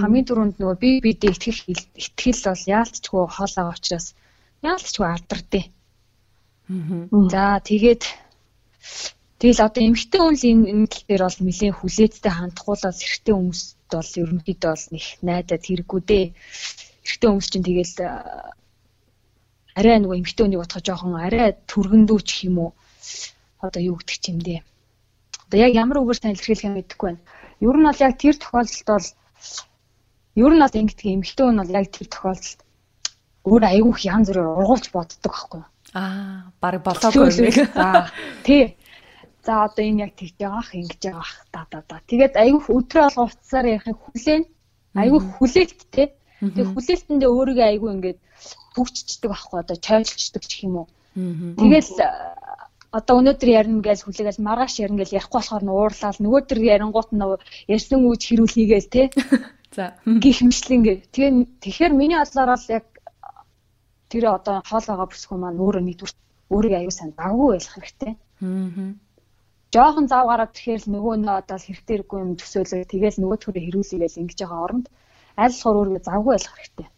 [0.00, 1.60] Хамгийн түрүүнд нөгөө би бидээ итгэл
[2.04, 4.06] итгэл бол яалтчгүй хоол аваа учраас
[4.64, 5.64] яалтчгүй алдардээ.
[7.32, 8.02] За тэгээд
[9.40, 14.70] тэгэл одоо эмгтэй хүн л энэ дээр бол нэлээд хүлээцтэй л эрэгтэй хүмүүст бол ерөнхийдөө
[14.72, 16.26] бол нэг найдаад хэрэггүй дээ.
[17.04, 17.94] Эрэгтэй хүмүүс чинь тэгэл
[19.78, 22.70] арай нөгөө эмгтэй хүнийг бодоход жоохон арай түргэндүү ч юм уу
[23.60, 24.60] одоо юу гэдэг ч юм дээ
[25.52, 27.20] Одоо яг ямар үгээр юм мэдэхгүй байна.
[27.60, 29.08] Ер нь бол яг тэр тохиолдолд бол
[30.40, 32.60] ер нь бол ингэдэг эмэгтэй хүн бол яг тэр тохиолдолд
[33.44, 35.68] өөр айгүйх янз бүрээр ургуулж боддог байхгүй юу?
[35.92, 37.28] Аа, баг болоогүй.
[37.68, 38.08] За,
[38.48, 38.80] тий.
[39.44, 42.00] За одоо энэ яг тэгж байгаах ингэж байгаах та та та.
[42.08, 44.44] Тэгээд айгүйх өдрөө алга уцсаар ярихыг хүлээн.
[44.96, 46.08] Айгүйх хүлээлт тий.
[46.40, 48.20] Тэгээд хүлээлтэндээ өөрийгөө айгүй ингээд
[48.72, 50.88] бүгччихдэг байхгүй одоо чойлчдаг ч юм уу.
[51.60, 51.92] Тэгэл
[52.98, 57.24] одоо өнөөдөр ярина гэж хүлээгээл маргааш ярина гэж ярихгүй болохоор нь уурлал нөгөөдөр ярингуут нь
[57.74, 59.02] ярьсан үуч хэрүүлхийгээл те.
[59.76, 59.96] За.
[60.22, 61.32] Гих мэтлэн гэ тэгээ
[61.64, 62.86] тэгэхээр миний бодлоор бол яг
[64.12, 66.16] тэр одоо хоол байгаа бүсгүй маань өөрөө нэгдүгээр
[66.52, 68.12] өөрийг аюу сан даггүй байх хэрэгтэй.
[68.44, 68.92] Аа
[69.72, 72.92] жоохон зав гараад тэгэхээр л нөгөө нь одоо хэрэгтэй юм төсөөлөө.
[72.92, 74.86] Тэгэл нөгөө төрөө хэрүүлээгээл ингэж байгаа оронд
[75.40, 76.88] аль болохоор өөрийгөө завгүй байх хэрэгтэй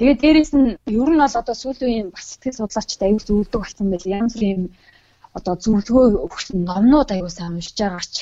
[0.00, 4.12] Тэгээд дээрэс нь ер нь бол одоо сүүлийн бас сэтгэл судлаачтай аюул зөвлөдөг болсон байл.
[4.18, 4.62] Янз бүрийн
[5.36, 8.14] одоо зөвлөгөө өгсөн номнууд аюул сайн уншиж байгаач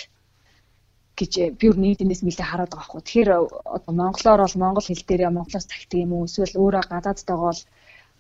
[1.19, 3.03] гэж би өөр нийтнээс нэлээ хараад байгаа хгүй.
[3.07, 3.31] Тэгэхээр
[3.77, 6.27] одоо монголоор бол монгол хэл дээр монголоос тагтдаг юм уу?
[6.27, 7.63] Эсвэл өөрөө гадаадтайгаа бол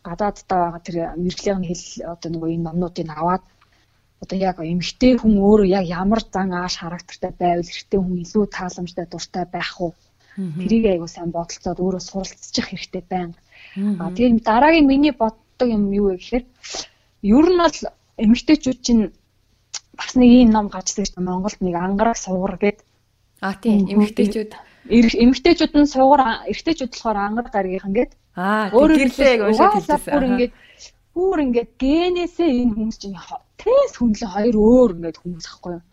[0.06, 3.44] гадаадтай байгаа тэр мэрэгжлийн хэл одоо нөгөө энэ номнуудыг аваад
[4.22, 9.06] одоо яг эмэгтэй хүн өөрөө яг ямар зан ааш характертай байвал эрэгтэй хүн илүү тааламжтай
[9.10, 9.92] дуртай байх уу?
[10.38, 13.34] Тэрийг айгуу сайн бодолцоод өөрөө суралцчих хэрэгтэй байна.
[13.76, 16.44] А тэгээд дараагийн миний боддог юм юу вэ гэхээр
[17.22, 17.78] ер нь бол
[18.18, 19.02] эмэгтэйчүүд чинь
[19.98, 22.86] бас нэг ийм ном гарч ирсэн чинь Монголд нэг ангараг суугар гэдэг.
[23.40, 24.52] А тийм эмэгтэйчүүд
[24.88, 28.18] эмэгтэйчүүд нь суугар эрэгтэйчүүд болохоор ангараг гаргийнхан гэдэг.
[28.34, 30.24] Аа гэрлээ уншаад хэлсэн.
[30.30, 30.54] Ингээд
[31.14, 33.18] бүр ингээд генээсээ энэ хүмүүс чинь
[33.58, 35.84] тэс хүнлээ хоёр өөр ингээд хүмүүс ахгүй юу.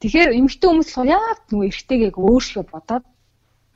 [0.00, 3.04] Тэгэхээр эмэгтэй хүмүүс болохоор яг нөгөө эрэгтэйгээ өөршгөө бодоод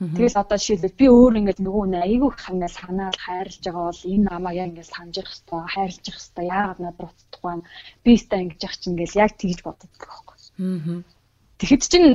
[0.03, 4.03] Тэгэл одоо жишээлбэл би өөр ингээд нөгөө нэ айгүй их ингээд санаал хайрлаж байгаа бол
[4.13, 7.69] энэ намаа яг ингээд санджих хэвээр хайрлаж хэвээр яагаад надад утдахгүй байна.
[8.03, 10.37] Би өстой ингэж яах чинь ингээд яг тэгж боддог байхгүй.
[10.59, 11.03] Аа.
[11.59, 12.09] Тэгэхэд чинь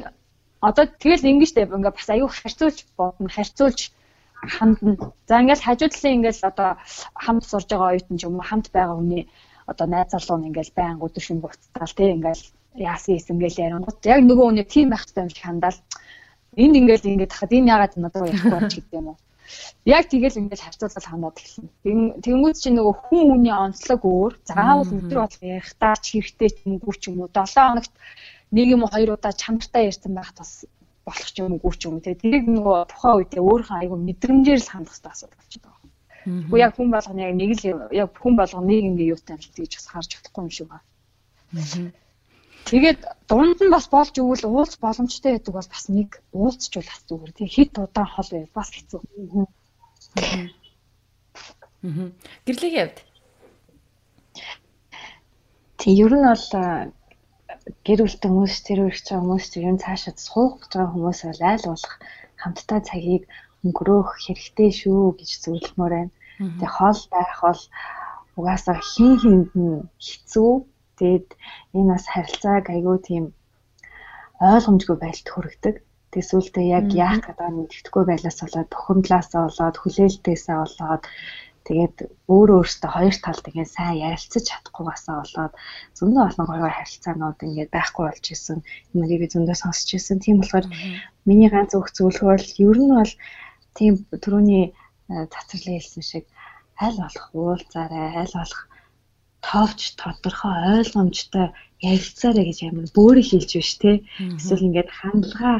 [0.59, 3.79] одоо тэгэл ингэж дээ ингээд бас айгүй харьцуулж бодно, харьцуулж
[4.57, 5.13] хандна.
[5.27, 6.69] За ингээд хажуу талын ингээд одоо
[7.15, 9.23] хамт сурж байгаа оюутан ч юм уу хамт байгаа хүний
[9.71, 12.41] одоо найз залуу нь ингээд байн өдөр шин буцтаал тий ингээд
[12.75, 15.79] яасан юм ингээл ярингууд яг нөгөө хүний тийм байх хэрэгтэй юм шиг хандаал
[16.63, 19.17] энд ингээд ингээд хахад энэ яагаад надад ярихгүй болж гэдэг юм уу
[19.87, 22.19] яг тэгэл ингээд харьцуулал хандаад эхэлнэ.
[22.23, 24.33] Тэнгүүд чи нөгөө хүн хүний онцлог өөр.
[24.43, 27.93] Заавал өдөр бол ярихтаа ч хэрэгтэй ч юм уу ч юм уу 7 хоногт
[28.51, 30.67] нэг юм уу хоёр удаа чанартай ярьсан байх бас
[31.07, 34.59] болох ч юм уу ч юм уу тэгээ тэрийг нөгөө тухайн үедээ өөрийнхөө айгу мэдрэмжээр
[34.59, 35.91] л хандах хэрэгтэй асуудал болчиход байгаа.
[36.27, 37.63] Тэгвэл яг хүн болгоно яг нэг л
[37.95, 40.83] яг хүн болгоно нэг ингээ юутай юм шиг тэгж бас харж чадахгүй юм шиг байна.
[42.65, 47.31] Тэгээд дунд нь бас болж өгвөл уулз боломжтой байдаг бол бас нэг уулзчвал бас зүгээр
[47.37, 49.01] тийм хит удаан хол байв бас хэцүү.
[50.17, 50.47] Аа.
[52.45, 52.97] Гэрлэгийн явд.
[55.77, 56.45] Тэг ер нь бол
[57.85, 61.41] гэр бүлтэй хүмүүс тэр үргэж байгаа хүмүүс ер нь цаашаа суух гэж байгаа хүмүүс бол
[61.51, 61.95] айл болох
[62.41, 63.23] хамтдаа цагийг
[63.65, 66.13] өнгөрөөх хэрэгтэй шүү гэж зөвлөмөр байна.
[66.37, 67.61] Тэгээ хоол байх бол
[68.37, 70.53] угаасаа хин хинд нь хэцүү.
[70.99, 71.29] Тэгэд
[71.77, 73.25] энэ бас харилцааг айгүй тийм
[74.41, 75.75] ойлгомжгүй байлт хүргэдэг.
[76.13, 81.03] Тэсүүлдээ яг яах гэдэг нь мэддэхгүй байлаас болоод бухимдлаасаа болоод хүлээлтээсээ болоод
[81.67, 81.97] Тэгээд
[82.31, 85.53] өөр өөртөө хоёр талд ингээд сайн ярилцаж чадахгүйгаасаа болоод
[85.99, 88.59] зөндөө олон гоё харилцаанууд ингээд байхгүй болж исэн.
[88.95, 90.23] Энийг би зөндөө сонсч исэн.
[90.23, 90.67] Тийм болохоор
[91.27, 93.13] миний ганц өгөх зөвлөгөө бол ер нь бол
[93.75, 94.65] тийм түрүүний
[95.33, 96.25] цацралын хэлсэн шиг
[96.79, 98.61] аль болох уулзаарай, аль болох
[99.45, 101.47] тоовч тодорхой ойлгомжтой
[101.81, 103.91] ярилцаарай гэж амар бөөрийг хэлж биш те
[104.37, 105.53] эсвэл ингээд хандлага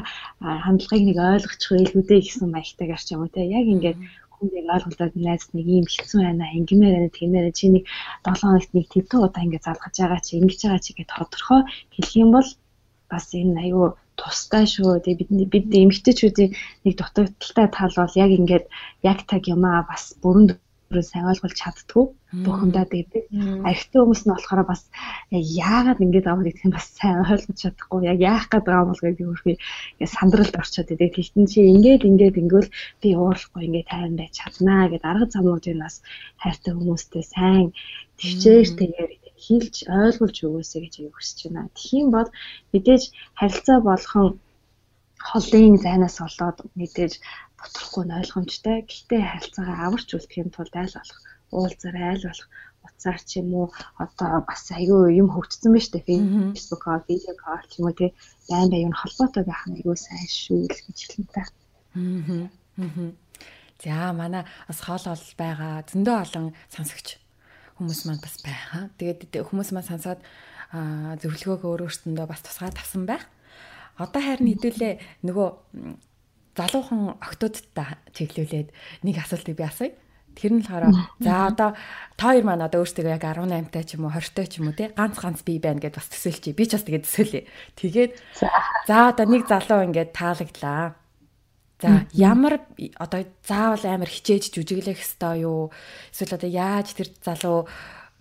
[0.64, 3.98] хандлагыг нэг ойлгочих байлгүй дээ гэсэн маягтайгаар ч юм уу те яг ингээд
[4.34, 7.84] хүн яг ойлголоод найз нэг юм хэлсэн байна ингэмээр байна тиймээр чи нэг
[8.26, 11.60] 7 хоногт нэг төвтөө удаа ингэ залгаж байгаа чи ингэж байгаа чи гэж тодорхой
[11.94, 12.48] хэлэх юм бол
[13.10, 13.86] бас энэ аюу
[14.18, 15.00] тустай шүү.
[15.02, 16.50] Тэгээ бидний бид эмгтээчүүдийн
[16.84, 18.66] нэг дутагдaltaй тал бол яг ингээд
[19.10, 20.46] яг таг юмаа бас бүрэн
[20.88, 22.04] бүрээ сайн ойлгуулж чаддгүй
[22.44, 23.24] бухимдаа дээдэг.
[23.68, 24.82] Архитектор хүмүүс нь болохоор бас
[25.32, 28.00] яагаад ингэж авах гэдэг нь бас сайн ойлгож чадахгүй.
[28.08, 29.56] Яг яах гээд байгаа юм бол гэдэг өөрхий
[30.14, 31.12] сандралд орчоод идэг.
[31.16, 32.68] Тэгтэн чи ингээд ингээд ингүүл
[33.00, 35.96] би уурлахгүй ингээд тайван байж чаднаа гэд арга замуудыг бас
[36.40, 37.68] хайртай хүмүүстэй сайн
[38.20, 39.12] төвчээр тэгээд
[39.44, 41.70] хэлж ойлгуулж өгөөсэй гэж юу хүсэж байна.
[41.76, 42.28] Тэгхийн бол
[42.72, 43.02] мэдээж
[43.38, 44.28] харилцаа болгон
[45.18, 47.14] холын зайнаас болоод мэдээж
[47.58, 48.76] доторхгүй нь ойлгомжтой.
[48.86, 52.48] Гэхдээ харилцаагаа аварч үлдэхийн тулд айл болох уулзаарай айл болох
[52.86, 53.66] утсаар ч юм уу
[53.98, 56.22] одоо бас аюу юм хөгжсөн байна шүү дээ.
[56.54, 58.10] Facebook-оор видео кол ч юм уу тий
[58.48, 61.42] байн байн холбоотой байх нь аюу сайн шүү л гэж хэлнэ та.
[61.98, 63.12] Аа.
[63.82, 67.18] За манай бас хоол ол байгаа зөндөө олон сонсогч
[67.78, 68.90] хүмүүс маань бас байгаа.
[68.98, 70.20] Тэгээд хүмүүс маань сонсоод
[71.22, 73.24] зөвлөгөөгөө өөрөөсөндөө бас тусгаад тавсан байх.
[73.98, 74.94] Одоо харин хэдүүлээ
[75.26, 75.48] нөгөө
[76.58, 78.68] залуухан октодтой чиглүүлээд
[79.02, 79.94] нэг асуултыг би асууя.
[80.38, 81.70] Тэр нь болохоор за одоо
[82.14, 84.70] та хоёр маань одоо өөрсдөө яг 18 таа ч юм уу 20 таа ч юм
[84.70, 86.54] уу те ганц ганц бие байна гэдээ бас төсөөлчихье.
[86.54, 87.42] Би ч бас тэгээд төсөөлье.
[87.74, 88.12] Тэгээд
[88.86, 90.94] за одоо нэг залуу ингээд таалагдлаа.
[91.82, 92.62] За ямар
[93.02, 95.70] одоо заавал амар хичээж жүжиглэх хэвээр юу?
[96.14, 97.66] Эсвэл одоо яаж тэр залуу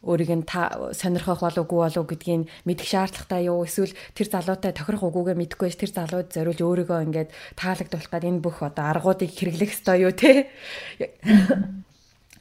[0.06, 3.66] өөрийг нь та сонирхох болов уу болов гэдгийг мэдэх шаардлагатай юу?
[3.66, 8.62] Эсвэл тэр залуутай тохирох үгүйгээ мэдэхгүй тэр залууд зориулж өөрийгөө ингээд таалагдуулах гээд энэ бүх
[8.62, 10.54] одоо аргуудыг хэрэглэх ёстой юу те?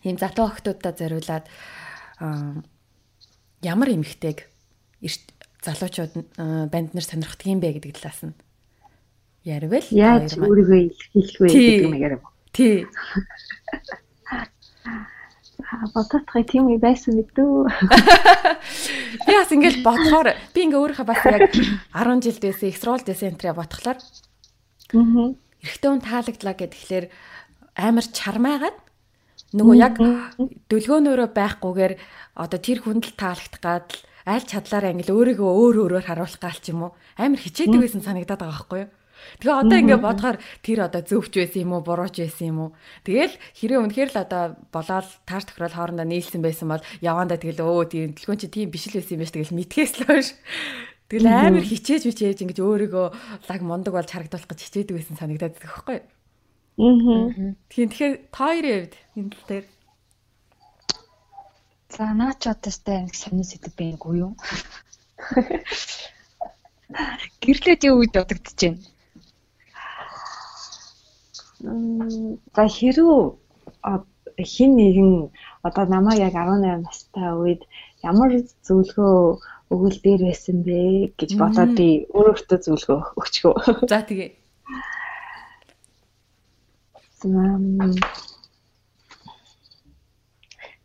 [0.05, 1.49] Ийм затуу охтуудаа зориулаад
[3.65, 4.53] ямар эмхтэйг
[5.65, 6.13] залуучууд
[6.69, 8.37] банд нар сонирхдаг юм бэ гэдэг талаас нь.
[9.49, 12.21] Ярил яаж өөрийгөө илэрхийлэх вэ гэдэг юм яриа.
[12.53, 12.85] Тий.
[15.95, 17.53] бодоодхой тийм үе байсан мэдүү.
[19.27, 23.31] Би бас ингээл бодохоор би ингээ өөрийнхөө бас яг 10 жилд байсан их сургуульд байсан
[23.35, 27.05] энтрэ бодхолоор аа эрэгтэй хүн таалагдлаа гэхэлэр
[27.77, 28.77] амар чармаагаад
[29.57, 29.95] нөгөө яг
[30.71, 31.95] дөлгөөнөөрөө байхгүйгээр
[32.37, 36.75] одоо тэр хүндэл таалагдах гад л аль чадлаараа ингээл өөрийгөө өөр өөрөөр харуулах гал ч
[36.75, 38.91] юм уу амар хичээдэг байсан санагдаад байгаа байхгүй юу?
[39.41, 42.71] Тэгээ одоо ингээд бодохоор тэр одоо зөвч байсан юм уу, бурууч байсан юм уу?
[43.05, 47.85] Тэгэл хэрэг үнэхээр л одоо болоод таар тохирол хоорондоо нийлсэн байсан бол явандаа тэгэл өө
[47.91, 50.29] тийм дэлгүүн чи тийм биш л байсан юм биш тэгэл мэдгээс л хойш.
[51.07, 53.07] Тэгэл амар хичээж мичээж ингэж өөрийгөө
[53.47, 56.07] лаг мундаг болж харагдуулах гэж хичээдэг байсан санагдаад байгаа байхгүй юу?
[56.77, 57.55] Аа.
[57.71, 59.67] Тэгэхээр хоёрын хувьд энэ тал дээр
[61.95, 64.35] За наач одоостай нэг сонир сэдв байнгүй юу?
[67.41, 68.83] Гэрлээд юу үед бодогдож байна?
[71.61, 73.17] За хэрүү
[74.45, 75.13] хин нэгэн
[75.67, 77.63] одоо намаа яг 18 настай үед
[78.05, 78.31] ямар
[78.67, 79.17] зөвлөгөө
[79.73, 83.55] өгвөл бэр байсан бэ гэж бодоод би өөрөөсөө зөвлөгөө өгчихөө.
[83.91, 84.31] За тэгээ.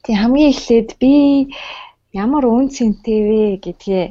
[0.02, 1.14] Тэг хамгийн эхлээд би
[2.16, 4.06] ямар үн цэнтэй вэ гэдгээ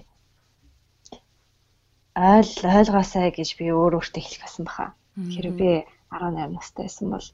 [2.14, 4.94] ойл ойлгоосай гэж би өөр өөртөө хэлэх гэсэн баха.
[5.16, 5.70] Тэгэхээр би
[6.10, 7.26] 18 настай байсан бол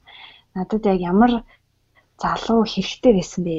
[0.55, 1.31] надад яг ямар
[2.23, 3.57] залуу хэрэгтэй байсан бэ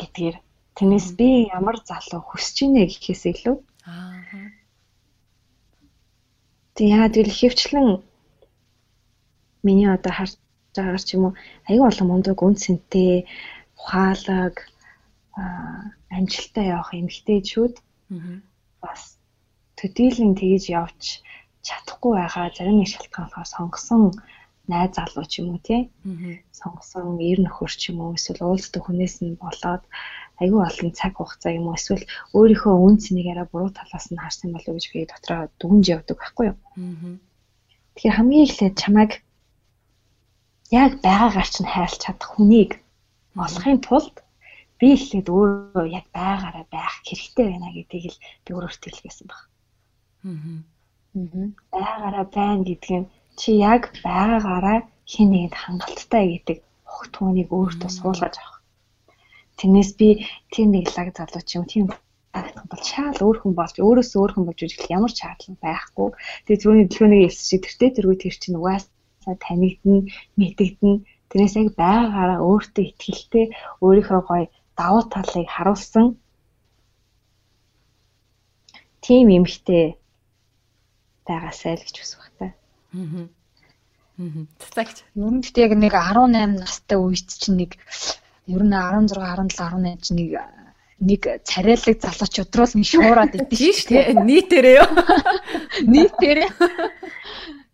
[0.00, 0.36] гэдгээр
[0.76, 4.22] тэрнээс би ямар залуу хүсэж ийнэ гэхээс илүү аа
[6.74, 7.88] Тэг яагаад гэвэл хөвчлэн
[9.66, 10.32] миний одоо харж
[10.72, 11.34] байгаагаар ч юм уу
[11.68, 13.28] аюу олон мундаг үнцэнтэй
[13.76, 14.56] ухаалаг
[16.16, 17.74] амжилттай явах эмгтээчүүд
[18.82, 19.02] бас
[19.76, 21.02] төдийлөн тэгж явж
[21.66, 24.02] чадахгүй байгаа зарим нэг шалтгаан болохоор сонгосон
[24.70, 25.80] найз залуу ч юм уу тий
[26.60, 29.82] сонгосон эр нөхөр ч юм уу эсвэл уулздаг хүнээс нь болоод
[30.42, 32.04] айгүй олон цаг хугацаа юм уу эсвэл
[32.36, 36.16] өөрийнхөө үн цэнийг арай буруу талаас нь харсан болов уу гэж би дотроо дүнж явдаг
[36.18, 36.58] байхгүй юу.
[37.94, 39.12] Тэгэхээр хамгийн эхлээд чамайг
[40.82, 42.70] яг байгаагаар чинь хайрлах чадах хүнийг
[43.44, 44.16] олохын тулд
[44.78, 49.40] би эхлээд өөрөө яг байгаараа байх хэрэгтэй байна гэдгийг л би өөрөөсөө хэлгээсэн баг.
[50.26, 50.71] Аа
[51.12, 54.78] байгаараа байна гэдэг нь чи яг байгаагаараа
[55.12, 56.58] хин нэгэнд хангалттай гэдэг
[56.96, 58.58] огтхоныг өөртөө суулгаж авах.
[59.58, 60.08] Тэрнээс би
[60.52, 61.86] тэр нэг лаг залуу ч юм тийм
[62.32, 66.08] харагдах бол шаал өөр хүн болж өөрөөсөө өөр хүн болж ирэх ямар шаардлага байхгүй.
[66.44, 70.08] Тэгээ түрүүний дэлгөөнийг хэлсэн чи тэртээ тэргүй тэр чинь угаасаа танигдна,
[70.40, 71.04] мэдэгдэнэ.
[71.28, 73.46] Тэрнээс яг байгаагаараа өөртөө ихтгэлтэй
[73.84, 74.46] өөрийнхөө гоё
[74.80, 76.06] давуу талыг харуулсан
[79.04, 80.00] тийм эмхтэй
[81.26, 82.50] байгаасай л гэж хүсэх багтаа.
[82.94, 83.26] Аа.
[84.18, 84.46] Аа.
[84.74, 85.04] Цагт.
[85.16, 87.78] Ер нь гэхдээ яг нэг 18 настай үед чинь нэг
[88.46, 90.30] ер нь 16 17 18 чинь нэг
[91.02, 94.22] нэг царайлаг залууч өдрөөл нэг шуураад идэв шүү дээ.
[94.22, 94.90] Нийтээрээ юу?
[95.90, 96.50] Нийтээрээ.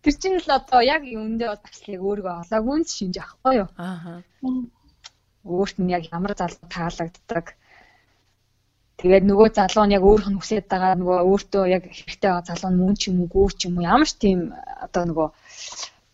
[0.01, 3.69] Тэр чинь л одоо яг үндэ бол таслыг өөрийгөө олоогүй шинж авахгүй юу?
[3.77, 4.23] Аа.
[5.45, 7.58] Өөрт нь яг ямар залуу таалагддаг
[8.99, 12.71] Тэгээд нөгөө залуу нь яг өөрийнх нь хүсэж байгаа нөгөө өөртөө яг хэрэгтэй байгаа залуу
[12.71, 14.39] нь мөн ч юм уу гүүр ч юм уу ямар ч тийм
[14.85, 15.27] одоо нөгөө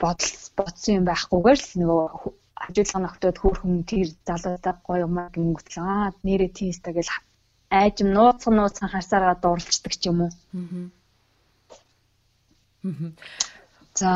[0.01, 2.03] бодол бодсон юм байхгүйгээр л нөгөө
[2.61, 7.07] хажуудлага ногтод хөөрхөн тэр залуудаа гоё юм гингүүтэл аа нэрээ тиймстэй гэж
[7.79, 10.31] айжм нууцхан нууцхан харсараа дурлцдаг ч юм уу.
[12.85, 13.09] Аа.
[13.99, 14.09] За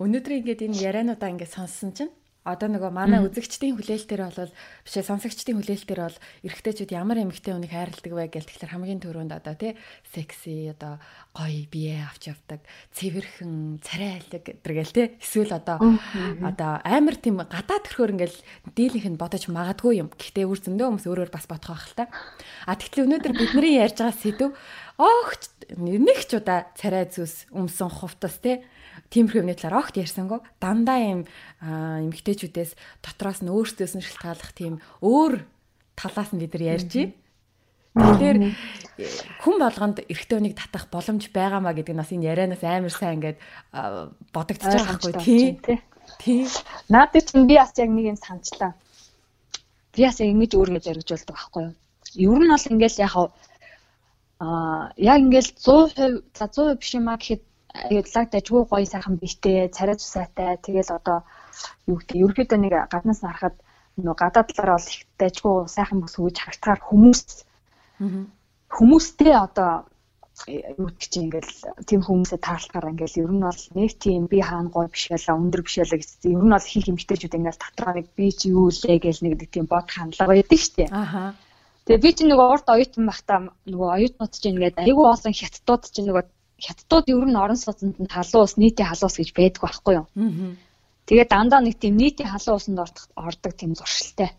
[0.00, 5.06] өнөөдөр ингээд энэ яриануудаа ингээд сонссон чинь одоо нөгөө манай үзэгчдийн хүлээлтээр бол биш ээ
[5.06, 9.72] сонсогчдын хүлээлтээр бол эрэгтэйчүүд ямар эмэгтэй хүнийг хайрладаг вэ гэл тэгэхээр хамгийн түрүүнд одоо тий
[10.10, 10.98] секси одоо
[11.30, 12.66] гоё бие авч явдаг
[12.98, 15.78] цэвэрхэн царайлаг гэдэргээл тий эсвэл одоо
[16.42, 18.38] одоо амар тийм гадаад төрхөөр ингээл
[18.74, 20.10] дийлийнх нь бодож магадгүй юм.
[20.10, 22.04] Гэхдээ үр зөндөө хүмүүс өөрөөр бас бодох байх л та.
[22.66, 24.50] А тэгэхээр өнөөдөр бидний ярьж байгаа сэдв
[24.98, 25.42] огт
[25.78, 28.62] нэг ч удаа царай зүс өмсөн хувтас тий
[29.12, 31.20] тиймэрхүү юмны талаар огт ярьсангүй дандаа юм
[31.60, 32.72] эмгтээчүүдээс
[33.04, 35.44] дотроос нь өөрсдөөс нь шалтгааллах тийм өөр
[35.94, 37.12] талаас нь бид нар ярьж байна.
[37.92, 38.38] Тэгэхээр
[39.44, 43.38] хүн болгонд эрэгтэй хүнийг татах боломж байгаамаа гэдэг нь бас энэ ярианаас амар сайн ингээд
[44.32, 45.60] бодогдож байгаа байхгүй тий.
[46.16, 46.48] Тий.
[46.88, 48.72] Наад чинь би бас яг нэг юм санчлаа.
[49.92, 51.76] Би бас ингэж өөргөө зоригжуулдаг байхгүй юу?
[52.16, 53.14] Ер нь бол ингээл яг
[54.40, 57.42] аа яг ингээл 100% за 100% биш юмаа гэхэд
[57.74, 60.56] аюуллаг дажгүй гоё сайхан бийтэй, царай цусайтай.
[60.60, 61.18] Тэгэл одоо
[61.88, 63.56] юу гэдэг ерөөхдөө нэг гаднаас харахад
[63.96, 67.20] нөгөө гадаад талаараа бол их дажгүй сайхан бүс хөөж харагдахаар хүмүүс
[68.72, 69.84] хүмүүстэй одоо
[70.48, 71.52] юу гэдэг чинь ингээл
[71.88, 75.62] тийм хүмүүсээ таарлахаар ингээл ер нь бол нэг тийм би хаана гой биш байлаа өндөр
[75.62, 76.32] биш байлаа гэсэн.
[76.32, 79.66] Ер нь бол их эмгтээчүүд ингээл татраа нэг би чи юу лээ гэж нэг тийм
[79.68, 80.88] бод хандлага байдаг дээ.
[80.88, 81.36] Аха.
[81.84, 86.08] Тэгээ би чи нөгөө урд оюутан байхдаа нөгөө оюутнууд чинь ингээд айгүй олон хятадууд чинь
[86.08, 86.24] нөгөө
[86.64, 90.06] хятадууд ер нь орон сууцнд нь халуун ус нийтийн халуун ус гэж байдаг байхгүй юу.
[91.06, 92.78] Тэгээд дандаа нэг тийм нийтийн халуун усанд
[93.26, 94.30] ордог тийм зуршилтай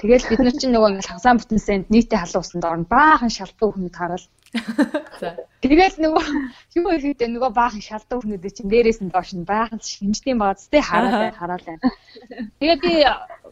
[0.00, 2.88] Тэгэл бид нар чинь нөгөө ингээл хагасаан бүтэнсэнд нийтээ халуун усанд орно.
[2.88, 4.24] Баахан шалтгаан хүмүүс хараад.
[5.20, 5.28] За.
[5.60, 6.24] Тэгэл нөгөө
[6.80, 10.80] юу ихэд нөгөө баахан шалтгаан хүмүүс чинь дээрээс нь доош нь баахан шинжтэй бааз тэ
[10.80, 11.84] хараад хараад байна.
[12.64, 12.92] Тэгээ би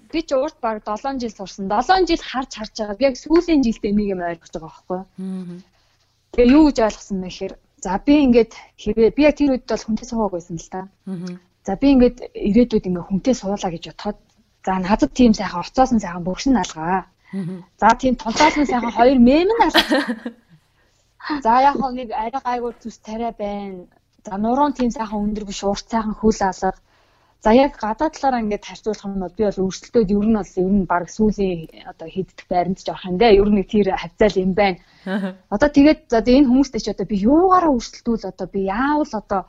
[0.09, 1.69] би ч урт баг 7 жил сурсан.
[1.69, 2.97] 7 жил харж харж байгаа.
[3.13, 5.01] Яг сүүлийн жилдээ нэг юм ойлгож байгаа байхгүй.
[6.33, 9.85] Тэгээ юу гэж ойлгосон бэ гэхээр за би ингээд хэрвээ би яг тэр үед бол
[9.87, 10.81] хүнтэй суугааг байсан л та.
[11.67, 14.19] За би ингээд ирээдүйд ингээд хүнтэй суулаа гэж бодоход
[14.67, 17.07] за надад тийм сайхан орцоос нь сайхан бөгшин алгаа.
[17.81, 20.05] За тийм тулаас нь сайхан хоёр мем нь алгаа.
[21.45, 23.85] За яг нэг арай гайгүй зүс тариа байна.
[24.27, 26.73] За нуруунд тийм сайхан өндөр биш урт сайхан хөл алга.
[27.45, 30.73] За яг гадаа талаараа ингээд харьцуулах юм бол би бол өрсөлдөөд ер нь бол ер
[30.79, 33.31] нь баг сүүлийн одоо хийддэг байранд ч авах юм даа.
[33.41, 34.79] Ер нь тэр хавцаал юм байна.
[35.51, 39.43] Одоо тэгээд за энэ хүмүүстэй ч одоо би юугаараа өрсөлдүүл одоо би яавал одоо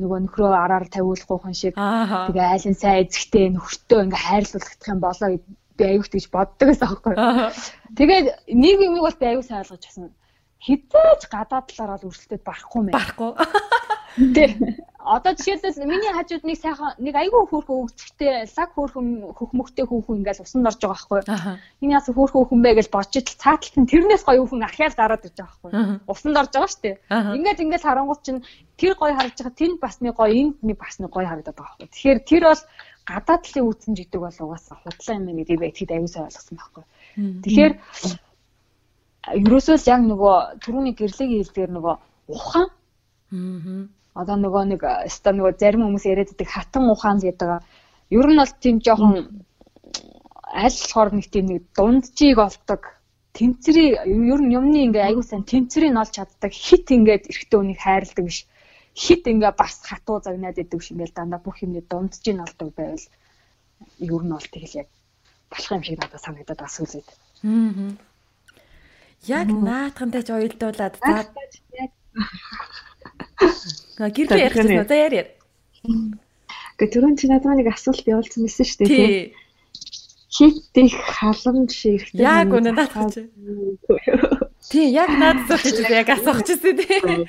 [0.00, 5.28] нөгөө нөхрөө араар тавиулахгүй хүн шиг тэгээ айлын сайн эзэгтэй нөхөртөө ингээ хайрлуулах юм болоо
[5.76, 7.14] би аюулт гэж боддог гэсэн аахгүй.
[7.96, 10.12] Тэгээд нэг юм бол би аюул сайн ойлгож байсан.
[10.60, 12.96] Хизээч гадаа талаар бол өрсөлдөд барахгүй мэн.
[12.96, 13.32] Барахгүй.
[14.16, 14.56] Тэ.
[15.00, 20.44] Одоо жишээлбэл миний хажууд нэг сайхан нэг айгүй хөөрхөн өгцөгтэй лаг хөөрхөн хөхмөгтэй хүүхэн ингээл
[20.44, 21.56] усанд орж байгаа байхгүй.
[21.80, 25.24] Энэ яас хөөрхөн хүүхэн бэ гэж бодож ил цааталт нь тэрнээс гоё хүүхэн ахяал гараад
[25.24, 25.72] ирж байгаа байхгүй.
[26.04, 26.96] Усанд орж байгаа шүү дээ.
[27.32, 28.44] Ингээд ингээд харангуут чинь
[28.76, 31.76] тэр гоё харагдж байгаа тэнд бас нэг гоё энд нэг бас нэг гоё харагдаад байгаа
[31.80, 31.88] байхгүй.
[31.96, 32.62] Тэгэхээр тэр бол
[33.08, 36.84] гадаа талын үүсэн жидэг бол угаасаа худлаа юм нэг би итгэд аюул сайн ойлгосон байхгүй.
[37.40, 37.72] Тэгэхээр
[39.48, 41.94] ерөөсөө л яг нөгөө түрүүний гэрлэгийн хэлдгээр нөгөө
[42.36, 42.68] ухаан
[43.30, 47.62] Аа одоо нөгөө нэг өста нөгөө зарим хүмүүс яриад байдаг хатан ухаан гэдэг.
[48.10, 49.46] Ер нь бол тийм жоохон
[50.50, 52.82] аль болохоор нэг тийм нэг дунджийг олдог.
[53.32, 56.50] Тэмцрий ер нь юмны ингээ аягүй сайн тэмцрийг олж чаддаг.
[56.50, 58.46] Хит ингээд эрэгтэй хүнийг хайрладаг биш.
[58.98, 63.06] Хит ингээ бас хатуу загнаад идэг шиг ингээл дандаа бүх юмны дунджийг олдог байвал
[64.02, 64.88] ер нь бол тэгэл яг
[65.50, 67.08] болох юм шиг надад санагдаад бас үлээд.
[67.46, 67.94] Аа.
[69.38, 71.30] Яг наатхантай ч уйлдуулаад за
[74.08, 74.88] Гэрлээ ярих гэсэн үү?
[74.88, 75.28] За яар яар.
[76.80, 79.34] Гэ түрүүн чи надад нэг асуулт явуулсан байсан шүү дээ тий.
[80.30, 82.24] Хит их халамж хэрэгтэй.
[82.24, 83.20] Яг үнэ надад.
[84.70, 87.28] Тий, яг надад асууж яг асуух гэсэн тий.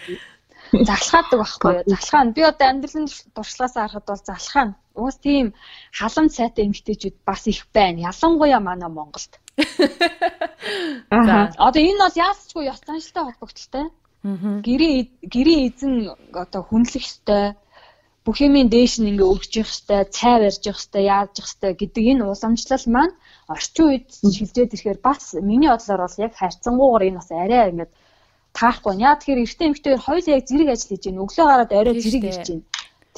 [0.87, 1.83] Залхаадаг байхгүй юу?
[1.91, 5.51] Залхаа би одоо амьдралын туршлагаас харахад бол залхаа уус тийм
[5.91, 8.07] халамж сайтай эмгтээчүүд бас их байна.
[8.07, 9.35] Ялангуяа манай Монголд.
[11.11, 13.91] За одоо энэ бол яасчгүй ёс заншилтай холбогдолтой.
[14.21, 15.93] Гэрийн гэрийн эзэн
[16.43, 17.57] одоо хүнлэх ёстой
[18.25, 21.75] бүх юмын дээш нь ингээ өргөж явах хэвээр цай барьж явах хэвээр яаж явах хэвээр
[21.81, 23.13] гэдэг энэ уламжлал маань
[23.53, 24.05] орчин үед
[24.35, 27.89] шилжээд ирэхээр бас миний бодлоор бол яг харьцангуйгаар энэ бас арай ингээ
[28.53, 28.93] таахгүй.
[29.01, 31.23] Яа тэгэхээр эртний эмэгтэй хоёул яг зэрэг ажил хийж байна.
[31.25, 32.65] Өглөө гараад орой зэрэг ирж байна.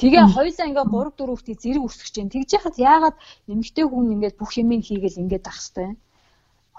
[0.00, 2.32] Тэгээ хоёулаа ингээ 3 4 хүүхдийг зэрэг өсгөж байна.
[2.34, 3.16] Тэгж яхад яагаад
[3.52, 5.96] эмэгтэй хүн ингээ бүх юмыг хийгээл ингээ ах хэвээр.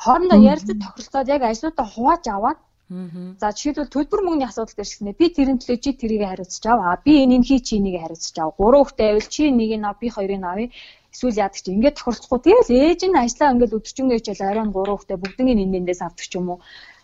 [0.04, 5.18] Хоорондоо ярилцаж тохиролцоод яг ажлуудаа хувааж аваад За жишээлбэл төлбөр мөнгөний асуудал дээр шигнэ.
[5.18, 6.80] Би тэрэн төлөө чи тэрийг хариуцж ав.
[6.86, 8.54] А би энэ хий чи энийг хариуцж ав.
[8.54, 10.70] Гурван хүүхдээ байвал чи нэг нь ав, би хоёрыг авъя.
[11.10, 12.40] Эсвэл яадаг чи ингээд тохиролцохгүй.
[12.46, 16.48] Тэгэл ээж нь ажиллаа ингээд өдөржингөө хичээл оройн гурван хүүхдээ бүгднийг энэндээс авдаг ч юм
[16.54, 16.60] уу.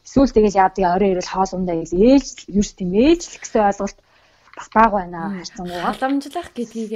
[0.06, 3.98] Эсвэл тэгэл яадаг орой ирэл хоол ундаа гэж ээж юус тийм ээж л гэсэн ойлголт
[4.58, 5.82] бас баг байна харцангуй.
[5.82, 6.94] Халамжлах гэдгийг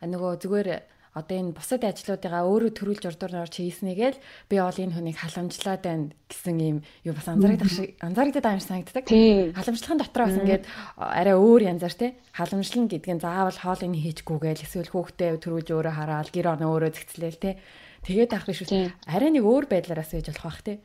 [0.00, 0.68] нөгөө зүгээр
[1.12, 4.16] одоо энэ бусад ажлуудыгаа өөрөө төрүүлж урдуур орж хийснийгээл
[4.48, 9.04] би бол энэ хүнийг халамжлаад байна гэсэн юм юу бас анзаардаг шиг анзаардаг амар санагддаг.
[9.52, 10.64] Халамжлахын дотор бас ингээд
[10.96, 12.16] арай өөр янзаар те.
[12.32, 17.44] Халамжлан гэдэг нь заавал хоолыг хийчгүүгээл эсвэл хүүхдээ төрүүлж өөрөө хараал гэр орно өөрөө зэгцлээл
[17.44, 17.60] те.
[18.08, 18.88] Тэгээд авах биш үү.
[19.04, 20.80] Арай нэг өөр байдлаараас ээж болох бах те.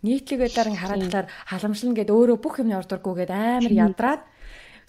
[0.00, 4.24] Нийтлэг байдлаар хараад талаар халамжлна гэд өөрөө бүх юмны ордургүйгээд амар ядраад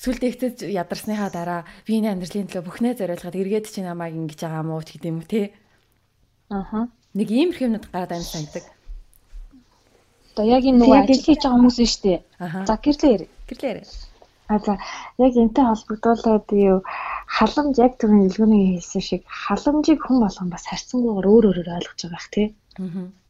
[0.02, 4.64] сүлд ихтэйж ядарсныхаа дараа би энэ амьдралын төлөө бүхнээ зориулгаад эргээд чи намайг ингэж байгаа
[4.66, 5.42] мó ч гэдэм үү те.
[6.50, 6.90] Аха.
[7.14, 8.66] Нэг иймэрхүү юмнууд гараад амин санагдаг.
[10.34, 12.20] Одоо яг энэ нөгөө ажил хийж байгаа хүмүүс нь шүү дээ.
[12.66, 13.30] За гэрлээ.
[13.46, 13.86] Гэрлээ.
[14.50, 14.74] А за
[15.22, 16.80] яг энтэй холбогдуулаад юу
[17.38, 22.18] халамж яг түрүүний илгүүний хэлсэн шиг халамжийг хүн болгон бас харьцангуйгаар өөр өөрөөр ойлгож байгаа
[22.18, 22.48] бах тий.
[22.82, 23.21] Аа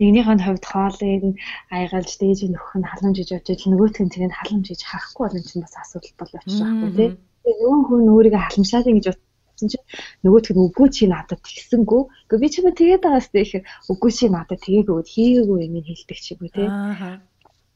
[0.00, 1.22] нэгнийх нь хувьд хоолыг
[1.70, 5.38] аягалж дээж нөхөх нь халамж гэж бодож ил нөгөөтг нь тэгээд халамж гэж харахгүй бол
[5.38, 7.10] энэ чинь бас асуудал бол очих байхгүй тий.
[7.42, 9.86] Тэгээд нөгөө хүн өөрийгөө халамжлаад ингэж утсан чинь
[10.24, 12.02] нөгөөтг нь үгүй чи надад тэгсэнгүү.
[12.28, 13.52] Гэхдээ би чамд тэгээд байгаас их
[13.92, 16.68] үгүй чи надад тэгээгүй хийгээгүй юм хэлдэг чигүй тий.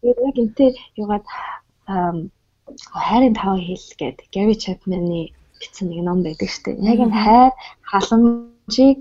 [0.03, 0.71] Тэгээд яг энтэй
[1.03, 1.25] югаад
[3.07, 5.31] хайрын таван хэл гэдэг Gavi Chapman-ы
[5.61, 6.85] бичсэн нэг ном байдаг шүү дээ.
[6.91, 7.53] Яг энэ хайр
[7.91, 8.99] халамжийг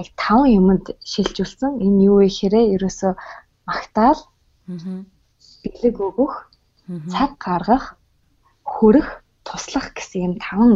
[0.00, 1.72] яг таван юмд шилжүүлсэн.
[1.86, 3.12] Энэ юу вэ гэхээр ерөөсөө
[3.68, 4.20] магтаал,
[5.62, 6.34] бэлэг өгөх,
[7.12, 7.84] цаг гаргах,
[8.64, 9.08] хөрөх,
[9.46, 10.72] туслах гэсэн юм таван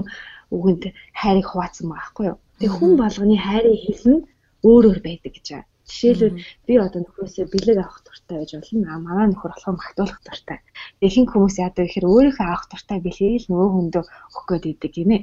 [0.55, 0.83] үгэнд
[1.21, 2.39] хайрыг хуваацсан байгаа байхгүй юу.
[2.59, 4.21] Тэгээ хүн болгоны хайрын хэл нь
[4.65, 5.69] өөр өөр байдаг гэж байна.
[5.89, 6.37] Жишээлбэл
[6.69, 8.87] би одоо нөхрөөсөө бэлэг авах дуртай байж болно.
[8.93, 10.59] А манай нөхөр болохоор магтуулах дуртай.
[11.01, 15.19] Ихэнх хүмүүс яадаг гэхээр өөрийнхөө авах дуртай бэлгийг л нөгөө хүндөө өгөх гээд идэг гинэ.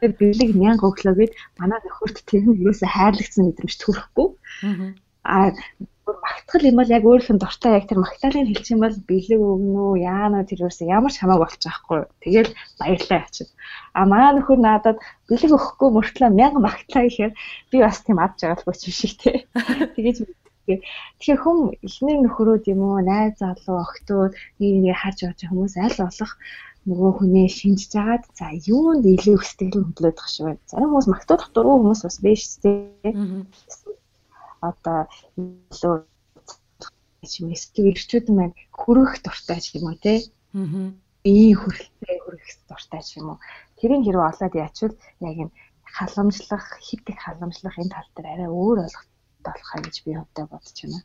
[0.00, 4.28] Тэр бэлэг мянга өглөө гээд манай нөхөрт тэр нь юусаа хайрлагдсан мэдрэмж төрөхгүй.
[6.10, 9.40] А магтгал юм бол яг өөрийнх нь дуртай яг тэр магтаалыг хэлчих юм бол бэлэг
[9.40, 12.00] өгнө үү яана тэр юусэн ямар ч хамаагүй болчих байхгүй.
[12.24, 13.46] Тэгэл баярлаа ачаа.
[13.94, 14.98] А манай нөхөр надад
[15.30, 17.32] бэлэг өгөхгүй мөртлөө мянга магтлаа гэхээр
[17.70, 19.46] би бас тийм ад жаргалгүй ч биш те.
[19.94, 20.16] Тэгэж
[21.18, 25.98] Тэгэхээр хүм эхнэр нөхрөөд юм уу найз залуу охтууд нэг нэг харж байгаа хүмүүс аль
[25.98, 26.32] болох
[26.88, 30.64] нөгөө хүнээ шинжиж агаад за юунд илүү их сэтгэл хөдлөд тах шиг байна.
[30.70, 33.44] Зарим хүмүүс магтуулах дургүй хүмүүс бас биш тийм
[34.60, 35.94] одоо илүү
[37.40, 40.24] юм эсвэл ирчүүд маань хөрөх дуртай ч юм уу те.
[40.56, 40.92] Аа.
[41.24, 43.38] Бие хөрөлтэй хөрөх дуртай ч юм уу.
[43.76, 45.50] Тэрийн хэрэг олоод ячвал яг юм
[45.84, 50.78] халамжлах, хит их халамжлах энэ тал дээр арай өөр ойлголттой болохаа гэж би хувьдаа бодож
[50.80, 51.00] байна.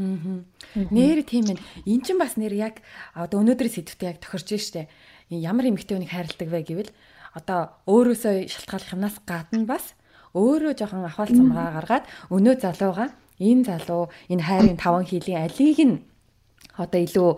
[0.00, 0.44] Аа.
[0.90, 1.60] Нэр тийм ээ.
[1.88, 4.88] Эн чинь бас нэр яг одоо өнөөдрийн сэдвтэ яг тохирж штэ.
[5.28, 6.92] Ямар эмэгтэй хүнийг хайрладаг вэ гэвэл
[7.36, 9.94] одоо өөрөөсөө шалтгааллах юмнаас гадна бас
[10.34, 13.06] өөрөө жоохон ахвал цамгаа гаргаад өнөө залууга
[13.40, 15.96] энэ залуу энэ хайрын таван хилийн алийг нь
[16.78, 17.30] одоо илүү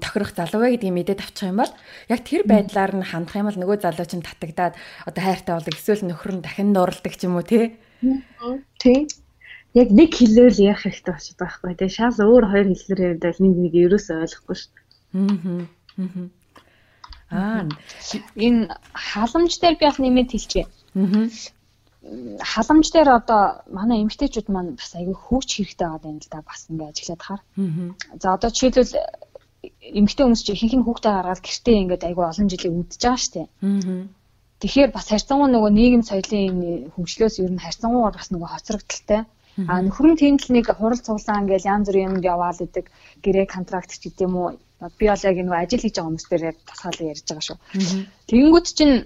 [0.00, 1.72] тохирох залуу вэ гэдгийг мэдээд авчих юм бол
[2.08, 4.74] яг тэр байдлаар нь хандах юм бол нөгөө залуу чинь татагдаад
[5.04, 7.76] одоо хайртай болдог эсвэл нөхөр нь дахин нуралдаг ч юм уу тий.
[8.80, 9.06] Тий.
[9.76, 11.90] Яг нэг хэлээр яах хэрэгтэй болчиход байхгүй тий.
[11.92, 14.72] Шал өөр хоёр хэлээр яриад нэг нэг ерөөсөө ойлгохгүй шүү.
[17.32, 17.64] Аа.
[17.64, 17.68] Аа.
[18.36, 20.66] Энэ халамж дээр би яг нэмээд хэлчихье.
[20.96, 21.28] Аа
[22.52, 26.66] халамж дээр одоо манай эмгтээчүүд маань бас аягүй хөөч хэрэгтэй байгаа юм л да бас
[26.66, 27.42] ингээ ажиглаад хаар.
[28.22, 28.94] За одоо жишээлбэл
[29.98, 33.34] эмгтээ хүмүүс чинь ихэнх нь хүүхдээ гаргаад гэртээ ингээд аягүй олон жилийн үдчихэж байгаа шүү
[33.34, 33.48] дээ.
[34.62, 36.56] Тэгэхээр бас харьцангуй нөгөө нийгэм соёлын
[36.94, 39.22] хөгжлөөс ер нь харьцангуйгаар бас нөгөө хоцрогдолтой.
[39.70, 42.86] А нөхөр нь тийм л нэг хурал цуглаан ингээл янз бүрийн юмд яваал идэг
[43.22, 44.48] гэрээ контракт ч гэдэм үү.
[44.98, 47.58] Би бол яг нөгөө ажил хийж байгаа хүмүүстээр яг тусгаалan ярьж байгаа шүү.
[48.30, 48.96] Тэнгүүд чинь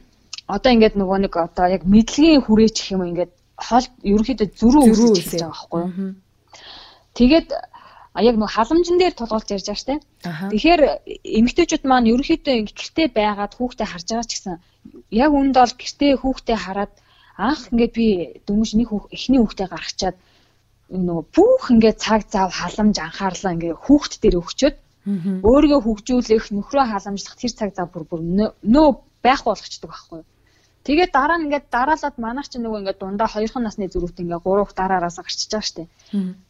[0.46, 5.42] одоо ингээд нөгөө нэг одоо яг мэдлэгийн хүрээч гэх юм ингээд хоол ерөнхийдөө зөрүү үүсэж
[5.42, 6.14] байгаа байхгүй юу.
[7.18, 7.48] Тэгээд
[8.28, 9.94] яг нөгөө халамжин дээр тулгуулж ярьж байгаа штэ.
[10.52, 10.82] Тэгэхээр
[11.40, 14.54] эмэгтэйчүүд маань ерөнхийдөө гэртээ байгаад хүүхдээ харж байгаа ч гэсэн
[15.10, 16.92] яг үүнд бол гэртээ хүүхдээ хараад
[17.36, 18.06] анх ингээд би
[18.46, 20.16] дөнгөж нэг эхний хүүхдээ гаргачаад
[20.88, 24.76] нөгөө бүх ингээд цаг зав халамж анхаарлаа ингээд хүүхд дээр өгчөөд
[25.48, 28.20] өөрийгөө хөгжүүлэх нөхрөө халамжлах тэр цаг зав бүр бүр
[28.74, 28.88] нөө
[29.22, 30.26] байхгүй болгочдөг байхгүй юу.
[30.86, 34.70] Тэгээд дараа нь ингээд дараалаад манайх чинь нөгөө ингээд дундаа хоёрхан насны зүрхт ингээд гурав
[34.70, 35.82] дараараас гарчиж байгаа штэ.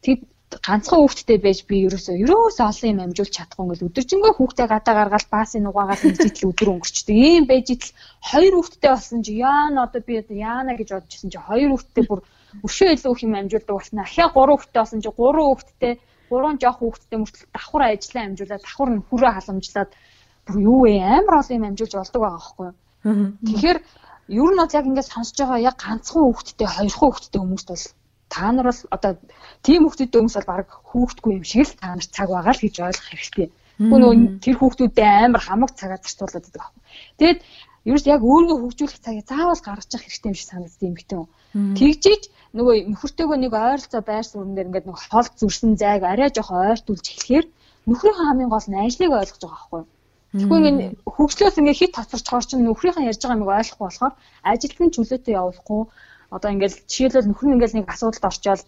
[0.05, 0.23] Тэгэд
[0.67, 5.27] ганцхан хүүхдтэй байж би ерөөсөө ерөөсөө олон юм амжуулж чадахгүй ингээд өдөржингөө хүүхдээ гадаа гаргаад
[5.33, 7.17] баасын нугаагаад нэгжитл өдөр өнгөрчдөг.
[7.17, 7.91] Ийм байж итл
[8.31, 12.21] хоёр хүүхдтэй болсон чи яана одоо би яана гэж бодчихсон чи хоёр хүүхдтэй бүр
[12.63, 13.99] өшөө илүү их юм амжуулдаг болсон.
[14.05, 15.93] Ахиа гурав хүүхдтэй болсон чи гурван хүүхдтэй
[16.31, 19.91] гурван жоох хүүхдтэй мөртөл давхар ажиллаа амжуулаад давхар нь хүрээ халамжлаад
[20.47, 22.75] бүр юу вэ амар олон юм амжуулж болдог байгаа байхгүй юу.
[23.47, 23.79] Тэгэхээр
[24.29, 27.85] ер нь бол яг ингээд сонсож байгаа яг ганцхан хүүхэдтэй хоёрхан хүүхэдтэй хүмүүст бол
[28.35, 29.13] та нар бол одоо
[29.63, 32.75] тийм хүүхэдтэй хүмүүс бол баг хүүхдгүй юм шиг л та нар цаг байгаа л гэж
[32.83, 33.49] ойлгох хэрэгтэй.
[33.77, 34.13] Нөгөө
[34.43, 36.83] тэр хүүхдүүдэд амар хамаг цагаар зарцуулаад байдаг аахгүй.
[37.21, 37.39] Тэгэд
[37.87, 41.25] ерөөс яг өөрийгөө хөгжүүлэх цагийг заавал гаргаж явах хэрэгтэй юм шиг санагддаг юм битэн.
[41.79, 42.23] Тэгжиж
[42.57, 47.07] нөгөө нөхөртөөгөө нэг ойролцоо байр суурин дээр ингээд нэг хол зүрсэн зайг арай жоох ойртуулж
[47.07, 47.47] эхлэхээр
[47.87, 49.83] нөхрийн хамгийн гол нь ажлыг ойлгож байгаа байхгүй.
[50.33, 54.15] Тэгэхгүй ингээд хөгжлөөс ингээд хит тасарчгаар чинь нөхрийнхээ ярьж байгаа юм ойлгохгүй болохоор
[54.51, 55.83] ажилтны чөлөөтэй явуулахгүй.
[56.35, 58.63] Одоо ингээд жишээлбэл нөхөр нь ингээд нэг асуудалд орчоод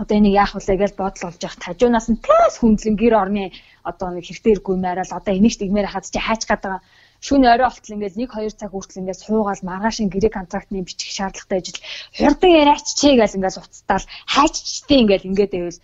[0.00, 3.44] одоо энийг яах вэ гэж бодол олж явах тажуунаас нь тэс хүндлэн гэр орны
[3.90, 6.82] одоо нэг хэрэгтэй иргүй маяраал одоо энийг тэгмээр хаад чи хайч гадаг
[7.26, 11.58] шүн орой болтол ингээд 1 2 цаг хүртэл ингээд суугаал маргаашин гэрээ контрактны бичих шаардлагатай
[11.58, 11.80] ажил
[12.18, 15.78] хурдан яриач чи гэж ингээд уцтаал хайччтэй ингээд ингээд байвал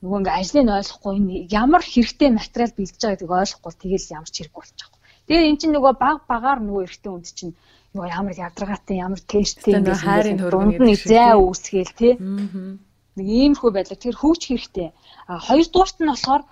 [0.00, 1.14] нөгөө ингээ ажлыг нь ойлгохгүй
[1.52, 5.00] ямар хэрэгтэй материал бэлдэж байгаа гэдгийг ойлгохгүй тэгэл ямар ч хэрэг болж байгаа.
[5.28, 7.54] Тэгээ эн чинь нөгөө баг багаар нөгөө эрэгтэй хүнд чинь
[7.92, 12.12] нөгөө ямар ядаргаатай ямар тесттэй ингээ хайрын хөрөнд нь зай үүсгээл тий.
[12.16, 14.88] Нэг иймэрхүү байдлаар тэр хөвч хэрэгтэй.
[15.28, 16.42] А хоёрдугаарт нь болохоор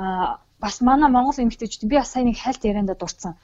[0.00, 3.34] а бас манай монгол эмэгтэйчүүд би бас сайн нэг хальт ярианда дурдсан.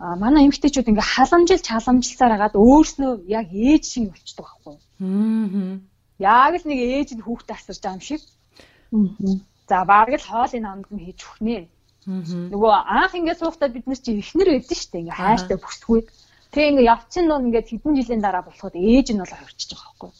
[0.00, 4.76] А манай эмэгтэйчүүд ингээ халамжил чаламжилсаар хагаад өөрснөө яг ээж шиг болчдөг байхгүй.
[5.04, 5.76] Аа.
[6.22, 8.22] Яг л нэг ээж нь хүүхдээ асарч байгаа юм шиг
[9.68, 11.58] За бараг л хоолын амд нь хийж өгнэ.
[12.52, 15.02] Нөгөө анх ингээд суухдаа бид нар чи ихнэр шүү дээ.
[15.06, 16.00] Ингээ хайртай бүсгүй.
[16.52, 20.10] Тэгээ ингээ явцын нуун ингээд хэдэн жилийн дараа болоход ээж нь бол хорчиж байгаа байхгүй.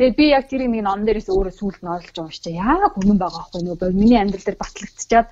[0.00, 2.56] Тэгээ би яг тэрийг нэг ном дээрээс өөрөө сүулт нь шүү дээ.
[2.56, 5.28] Яг үнэн байгаа байхгүй нөгөө миний амьдрал дээр батлагдчихад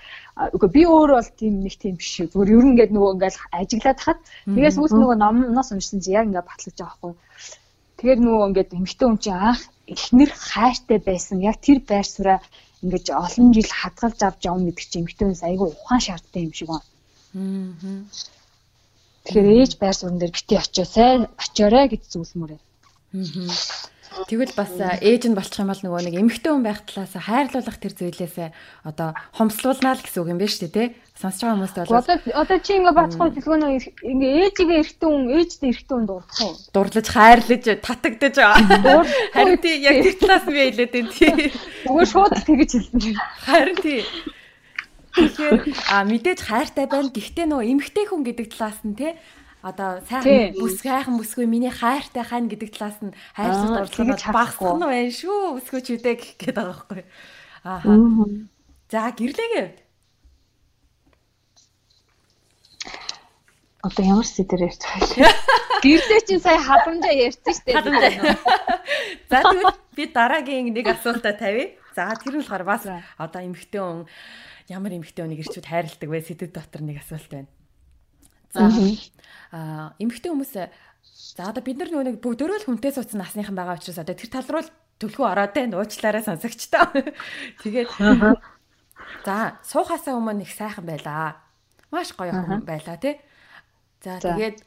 [0.53, 2.21] үгүй би өөрөө бол тийм нэг тийм биш.
[2.21, 6.29] Зүгээр ер нь ингээд нөгөө ингээд ажиглаад хахад тэгээс үс нөгөө номноос уншсан чи яг
[6.29, 7.15] ингээд батлагдж байгаа байхгүй.
[7.97, 9.63] Тэгээд нөгөө ингээд эмхтэн хүн чи анх
[9.95, 12.39] эхнэр хайртай байсан яг тэр байр сууриа
[12.83, 16.89] ингэж олон жил хадгалж авч явна гэдэг чинь эмэгтэйнээс айгүй ухаан шаардтай юм шиг байна.
[17.35, 17.99] Аа.
[19.25, 21.11] Тэгэхээр ээж байр суурин дээр бити очиосай
[21.43, 22.53] очиорой гэж зүйлмээр.
[22.55, 22.61] Аа.
[24.29, 27.93] Тэгвэл бас ээж нь болчих юм бол нөгөө нэг эмэгтэй хүн байх талаас хайрлуулах тэр
[27.93, 28.49] зүйлээсээ
[28.89, 30.95] одоо хомслуулнаа л гэсэн үг юм байна шүү дээ, тэ?
[31.19, 33.71] Сонсож байгаа хүмүүст бол Одоо чи ингээ бацхан хэлгөөнөө
[34.07, 36.55] ингээ ээжигээ эртэн хүн, ээжтэй эртэн хүн дурдах уу?
[36.73, 38.37] Дурлаж хайрлаж татагдаж.
[39.37, 41.33] Харин тий яг тэр талаас би хэлээд байна тий.
[41.85, 43.19] Зүгээр шууд тэгэж хэлсэн.
[43.45, 44.01] Харин тий.
[45.19, 45.57] Тэгэхээр
[45.91, 47.11] а мэдээж хайртай байна.
[47.11, 49.13] Гэхдээ нөгөө эмэгтэй хүн гэдэг талаас нь тий
[49.63, 54.75] одоо сайхан бүс хайхан бүсгүй миний хайртай хань гэдэг талаас нь хайрлалт орлого нь багсах
[54.79, 57.03] нь байна шүү бүсгүй ч үдэ гэх гээд байгаа байхгүй.
[57.67, 57.91] Ааха.
[58.89, 59.69] За гэрлээгээ.
[63.83, 65.31] Одоо ямар сэдвэр ярьж байгаа вэ?
[65.87, 68.35] Гэрлээ чинь сая хадамжаа ярьсан шүү дээ.
[69.31, 71.75] За тэгвэл би дараагийн нэг асуултаа тавья.
[71.95, 72.87] За тэр нь болохоор бас
[73.19, 74.01] одоо эмхтэн хүн
[74.71, 76.23] ямар эмхтэн хүнийг ирчүүд хайрладаг вэ?
[76.27, 77.51] Сэдв дотор нэг асуулт байна.
[78.53, 78.69] За
[79.53, 83.77] аа эмэгтэй хүмүүс за одоо бид нар нөгөө нэг бүгдөө л хүнтэй суудсан насныхан байгаа
[83.77, 84.65] учраас одоо тэр тал руу
[84.99, 87.13] төлхөө ороод байна уучлаарай сонсогчтой.
[87.63, 87.91] Тэгээд
[89.25, 91.39] за суухаасаа өмнө их сайхан байлаа.
[91.95, 93.21] Маш гоё хүн байлаа тий.
[94.03, 94.65] За тэгээд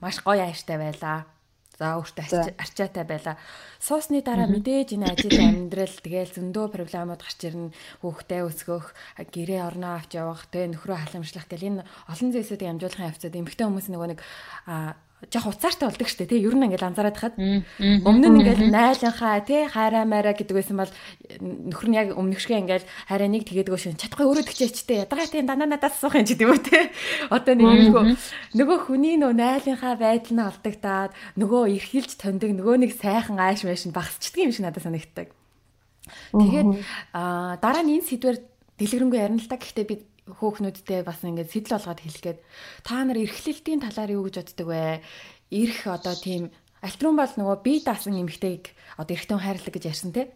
[0.00, 1.28] маш гоё ааштай байлаа.
[1.80, 3.40] За өөртөө арчаатай байла.
[3.80, 7.72] Суусны дараа мэдээж энэ ажил амьдрал тэгээл зөндөө проблемууд гарч ирнэ.
[8.04, 13.32] Хүүхдээ өсгөх, гэрээ орноо авч явах, тэгээ нөхрөө халамжлах гэл энэ олон зүйлсүүдийг амжуулахын явцад
[13.32, 14.20] эмэгтэй хүмүүс нөгөө нэг
[15.28, 16.40] жоох уцаартай болдог штэ тий.
[16.40, 17.36] Ер нь ингээл анзаараад хахад.
[17.36, 20.92] Өмнө нь ингээл найланхаа тий хайраа маараа гэдэг байсан бол
[21.44, 25.68] нөхөр нь яг өмнөшгөө ингээл хайраа нэг тэгээдгөө шин чадахгүй өөрөө тгчээчтэй ядагаа тий дандаа
[25.68, 26.88] надаас суух юм чи тийм үү тий.
[27.28, 28.16] Одоо нэг юм
[28.56, 33.84] нөгөө хүний нөө найланхаа байдал нь алдагдаад нөгөө эрхэлж тондог нөгөө нэг сайхан ааш маш
[33.84, 35.28] нь багсчдаг юм шиг надад санагддаг.
[36.32, 36.68] Тэгээд
[37.20, 38.36] дараа нь энэ сэдвэр
[38.80, 39.60] дэлгэрэнгүй ярина л та.
[39.60, 39.94] Гэхдээ би
[40.38, 42.38] хөөхнүүдтэй бас ингээд сэтэл болгоод хэлгээд
[42.86, 45.02] та нар эрхлэлтийн талаар юу гэж боддог вэ?
[45.50, 50.30] Ирэх одоо тийм альтрун бол нөгөө бие даасан эмэгтэйг одоо эрэгтэй хайрлаг гэж ярьсан те.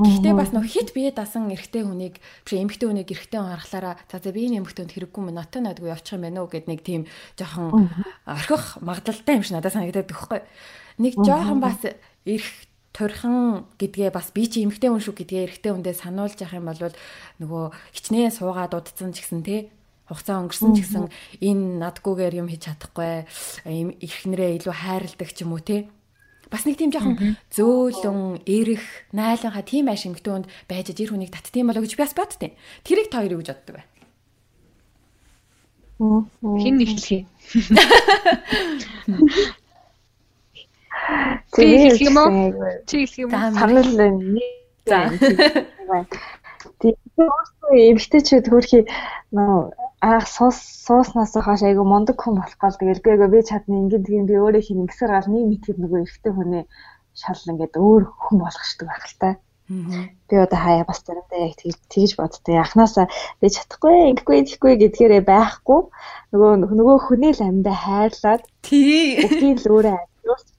[0.00, 4.16] Гэхдээ бас нөгөө хит бие даасан эрэгтэй хүнийг биш эмэгтэй хүнийг эрэгтэй хүн харахлаараа за
[4.18, 7.04] за би энэ эмэгтэйнд хэрэггүй мөн натаа надгүй явчих юм байна уу гэд нэг тийм
[7.36, 7.92] жоохон
[8.24, 10.40] орхих магадлалтай юм шиг надад санагдаад өгөхгүй.
[11.04, 12.48] Нэг жоохон бас эрх
[12.94, 16.94] турхан гэдгээ бас би чи эмгтэй хүн шүү гэдгээ эрэгтэй хүндээ сануулж явах юм бол
[17.42, 19.74] нөгөө хичнээн суугаад удцсан ч гэсэн те
[20.06, 21.10] хугацаа өнгөрсөн ч гэсэн
[21.42, 23.26] энэ надгүйгээр юм хийж чадахгүй
[23.66, 25.90] эрхнэрээ илүү хайрладаг ч юм уу те
[26.54, 31.66] бас нэг тийм жоохон зөөлөн эрэх найланхаа тийм ааш эмгтэй хүнд байж ир хүнийг татдсан
[31.66, 32.54] болоо гэж би бас боддیں۔
[32.86, 33.84] Тэрийг та хоёр юу гэж боддог вэ?
[35.98, 37.26] Хин нэглэх юм.
[41.54, 42.30] Чи хэлэх юм уу?
[42.88, 43.54] Чи хэлэх юм уу?
[43.58, 44.40] Санал байна.
[44.86, 44.98] За.
[46.80, 46.98] Тэгээд
[47.92, 48.80] эмгтээчүүд хөрхи
[49.36, 49.72] нөө
[50.04, 54.04] аах суус сууснаас хойш айгу мундаг хүн болох гол тэгэл би айгу би чадна ингэн
[54.04, 56.64] тийм би өөрөө хин ингэсээр гал нэг мэтгэд нөгөө эрэгтэй хүний
[57.20, 59.30] шал ингээд өөр хүн болох штеп байх л та.
[60.28, 62.60] Би одоо хаяа бас заримдаа яг тэгж боддтой.
[62.60, 63.06] Анханасаа
[63.40, 65.80] би чадахгүй, ингэхгүй, идэхгүй гэдгээрээ байхгүй.
[66.36, 69.24] Нөгөө нөгөө хүний л амьдаа хайрлаад тий.
[69.24, 69.96] Бүгдийг л өөрөө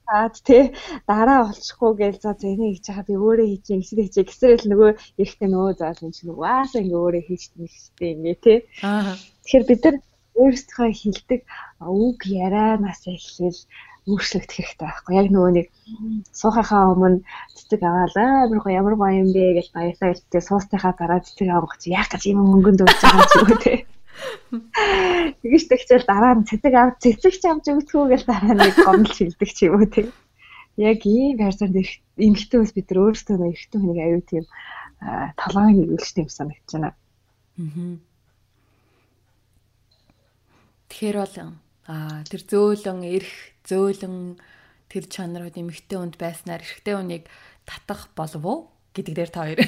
[0.08, 0.64] таад тий.
[1.08, 4.90] Дараа олчихгүй гээл за зэнийг хийж хаа би өөрөө хийж юм эсвэл хийж гэсэрэл нөгөө
[5.20, 8.58] эрэхтэй нөгөө заал юм чинь угаасаа ингээ өөрөө хийчихсэн гэжтэй юм тий.
[9.42, 9.96] Тэгэхээр бид нар
[10.40, 11.40] өөрсдөө хилдэг
[11.80, 13.60] үг ярианаас эхлээл
[14.06, 15.14] өөрчлөгдөх хэрэгтэй байхгүй.
[15.18, 15.66] Яг нөгөө нэг
[16.40, 17.24] суухахаа өмнө
[17.56, 21.74] цэцэг аваад амар гоё ямар гоё юм бэ гэж баярлаа гэлтэй суустайхаа дараа цэцэг авах
[21.82, 23.95] чи яах гэж юм мөнгөнд өгч байгаа юм чи үү
[25.42, 29.50] Тэгэж тэгчэл дараа нь цэцэг ав цэцэг ч авч өгдөггүй гэж дараа нь гомдол шилдэг
[29.52, 30.08] ч юм уу тийм.
[30.76, 31.76] Яг ийм байрсанд
[32.20, 34.44] эмхтэн ус бид нар өөрсдөө нэ эргэтэн хүнийг аюу тийм
[35.40, 36.90] толгойн нийлүүлжтэй юм санагдаж байна.
[36.92, 37.96] Аа.
[40.88, 41.36] Тэгэхээр бол
[41.92, 43.32] аа тэр зөөлөн эрх
[43.68, 44.16] зөөлөн
[44.88, 47.24] тэр чанарууд эмхтэн хүнд байснаар эрхтэн хүнийг
[47.68, 48.58] татах болов уу
[48.94, 49.60] гэдэг дээр та хоёр.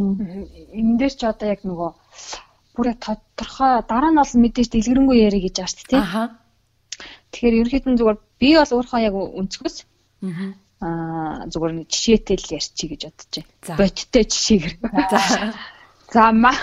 [0.00, 1.90] Энэ дээр ч одоо яг нөгөө
[2.80, 6.00] бүрээ тодорхой дараа нь бол мэдээж дэлгэрэнгүй ярих гэж шүү дээ.
[6.00, 6.24] Аха.
[7.30, 9.76] Тэгэхээр ерөнхийдөө зүгээр би бол өөрөө яг өнцгөөс
[10.80, 13.78] аа зүгээр нэг жишээтэй л ярьчих гэж бодож байна.
[13.78, 14.74] Бодиттой жишээгээр.
[15.12, 15.20] За.
[16.14, 16.56] За маа.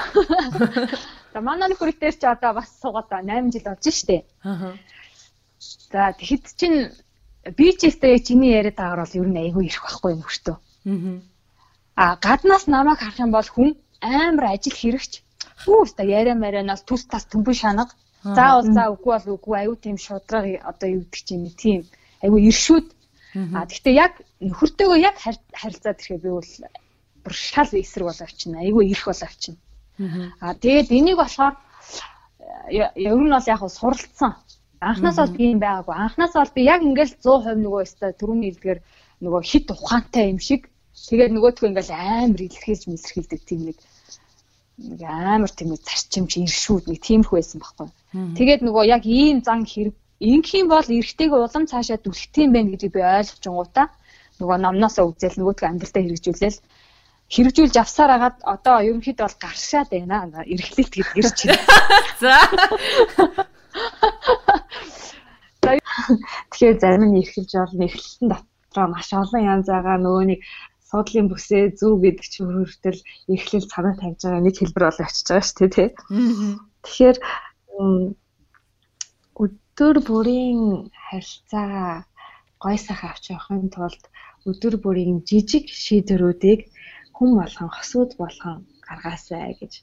[1.34, 4.26] За манай нөхөр дээр ч одоо бас суугаад 8 жил болж штэ.
[4.42, 4.74] Аа.
[5.94, 6.80] За тэгэхэд чинь
[7.58, 10.58] би ч ихтэй чиний яриад байгаа бол ер нь айгүй ирэх байхгүй юм хөштөө.
[10.58, 11.22] Аа.
[11.96, 15.14] А гаднаас намайг харах юм бол хүн амар ажил хэрэгч
[15.66, 17.90] Үгүй та яриа марианаас түс тас төмбө шанаг.
[18.24, 21.82] Заавал за үгүй бол үгүй аюу тийм шудраг одоо юу гэдэг чинь тийм
[22.22, 22.94] аюу иршүүд
[23.54, 26.52] А гэхдээ яг нөхөртөөгөө яг харилцаад ирэхэд би бол
[27.24, 28.64] бүр шал эсрэг бол авчина.
[28.64, 29.58] Айгүй ирэх бол авчина.
[30.42, 31.56] А тэгээд энийг болохоор
[32.72, 34.34] ер нь бол яг суралцсан.
[34.80, 35.96] Анхнаас бол би юм байгаагүй.
[36.06, 38.80] Анхнаас бол би яг ингээл 100% нөгөө өстой түрүүний хэлдгээр
[39.22, 40.62] нөгөө хит ухаантай юм шиг
[41.10, 43.78] тэгээд нөгөөдгөө ингээл амар илэрхийлж мэлэрхийлдэг тийм нэг
[44.78, 47.90] нэг амар тийм нэг зарчимч иршүүд нэг тиймэрхүү байсан байхгүй.
[48.38, 52.94] Тэгээд нөгөө яг ийм зан хэрэг ингэхийн бол эргэтэйгээ улам цаашаа дүлхэх юм байна гэдгийг
[52.94, 53.88] би ойлгочингуудаа
[54.40, 56.60] нөгөө номноосоо үзэл нөгөөдгөө амьдралтаа хэрэгжүүлээл
[57.34, 60.30] хэрэгжүүлж авсаар агаад одоо ерөнхийдөө бол гаршаад байна.
[60.54, 61.66] Эрхлэлт гэж ирж байна.
[62.22, 62.36] За.
[66.50, 67.84] Тэгэхээр зарим нь эрхэлж болно.
[67.84, 70.40] Эрхлэлтэн дотроо маш олон янз байгаа нөгөө нэг
[70.90, 73.00] суудлын бүсээ зүв гэдэг чинь хүртэл
[73.34, 75.90] эрхлэл санаа тавьж байгаа нэг хэлбэр болоо очиж байгаа шүү дээ тий.
[76.84, 77.18] Тэгэхээр
[79.44, 80.62] өдөр бүрийн
[81.06, 82.08] харилцаа
[82.64, 84.04] гой сайхан авч явахын тулд
[84.50, 86.62] өдөр бүрийн жижиг шийдвэрүүдийг
[87.16, 88.58] хүн болгон хосууд болгон
[88.88, 89.74] гаргаасай гэж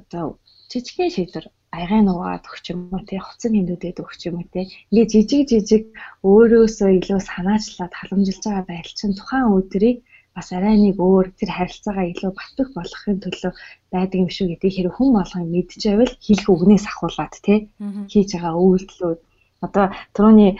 [0.00, 0.38] одоо
[0.70, 1.46] жижигхэн шийдвэр
[1.76, 5.84] аягаан угаад өгч юм уу тий хуцан хэмнүүдэд өгч юм уу тий ингээ жижиг жижиг
[6.30, 9.98] өөрөөсөө илүү санаачлаад халамжилж байгаа байдал чинь тухайн өдрийг
[10.34, 13.52] бас арай нэг өөр тэр харилцаагаа илүү батгах болгохын төлөө
[13.94, 14.70] байдаг юм шүү гэдэг.
[14.74, 17.58] Хэрэг хүн болгон мэдчихэвэл хэлэх үгнээс ахуулаад тий
[18.10, 19.20] хийж байгаа үйлдэлүүд
[19.66, 20.52] одоо түрүүний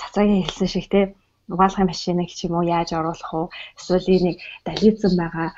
[0.00, 1.04] цацаагийн хэлсэн шиг тий
[1.52, 3.46] угаалгын машиныг ч юм уу яаж оруулах уу
[3.78, 4.36] эсвэл энийг
[4.68, 5.48] дализм байгаа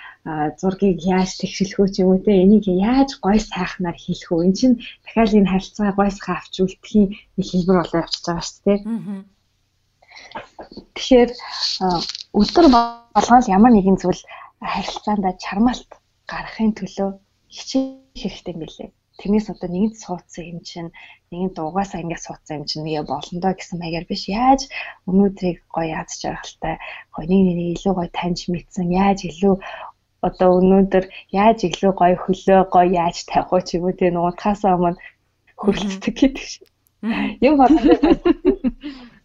[0.60, 4.54] зургийг яаж тэгшилэх үү ч юм уу те энийг яаж гой сайхнаар хийх үү эн
[4.58, 8.78] чинь дахиад энэ харилцаа гой сайхан авч үлдэхийн нэг хэлбэр болоо явчихж байгаа шүү дээ.
[10.94, 11.30] Тэгэхээр
[12.40, 14.22] өдөр болгоол ямар нэгэн зүйл
[14.72, 15.90] харилцаанд чармаалт
[16.30, 17.08] гаргахын төлөө
[17.54, 18.90] хичээх хэрэгтэй юм билээ.
[19.18, 20.90] Тэрнээс одоо нэгэнт суудсан юм чинь
[21.30, 24.22] нэгэнт угаасаа ингэ суудсан юм чинь нэгэ болондоо гэсэн маягаар биш.
[24.28, 24.60] Яаж
[25.08, 26.74] өнөөдрийг гоё яаж жаргалтай
[27.14, 28.86] гоё нэг нэг илүү гоё таньж мэдсэн.
[29.02, 29.54] Яаж илүү
[30.26, 31.04] одоо өнөөдөр
[31.42, 34.98] яаж илүү гоё хөлөө гоё яаж тавих уу ч юм уу тийм утгасаа өмнө
[35.60, 36.66] хөрөлддөг гэдэг шиг.
[37.46, 37.84] Юм бодож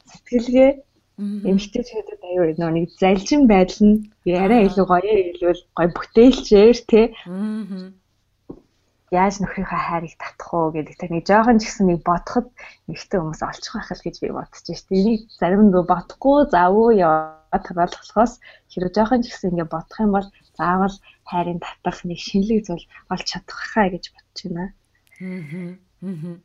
[0.09, 0.71] сэтгэлгээ
[1.19, 3.97] эмгтээчүүдэд аюу нэг залжин байдал нь
[4.43, 7.05] арай илүү гоё илүү гоё бүтээлчээр тий
[9.11, 12.47] яаж нөхрийнхөө хайрыг татах уу гэдэг та нэг жоохон ч гэсэн нэг бодоход
[12.85, 14.77] нэгтэй хүмүүс олчих байх л гэж би бодож дээ.
[14.93, 18.33] Энийг зарим нь бодохгүй завгүй яваад тагаал болохоос
[18.69, 20.95] хэрэг жоохон ч гэсэн ингэ бодох юм бол заавал
[21.25, 24.73] хайрыг татах нэг шинэлэг зүйл олж чадах хаа гэж бодож байна.
[25.19, 26.37] Аа.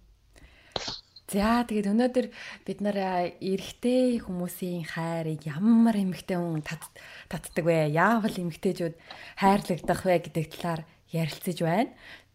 [1.34, 2.26] За тэгээд өнөөдөр
[2.68, 2.98] бид нар
[3.40, 7.90] эрэгтэй хүмүүсийн хайрыг ямар эмэгтэй хүн татдаг вэ?
[7.96, 8.94] Яавал эмэгтэйчүүд
[9.40, 11.90] хайрлагдах вэ гэдэг талаар ярилцаж байна.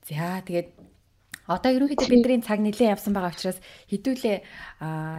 [0.08, 0.70] За тэгээд
[1.50, 4.38] одоо ерөнхийдөө бидний цаг нэлээд явсан байгаа учраас хэдүүлээ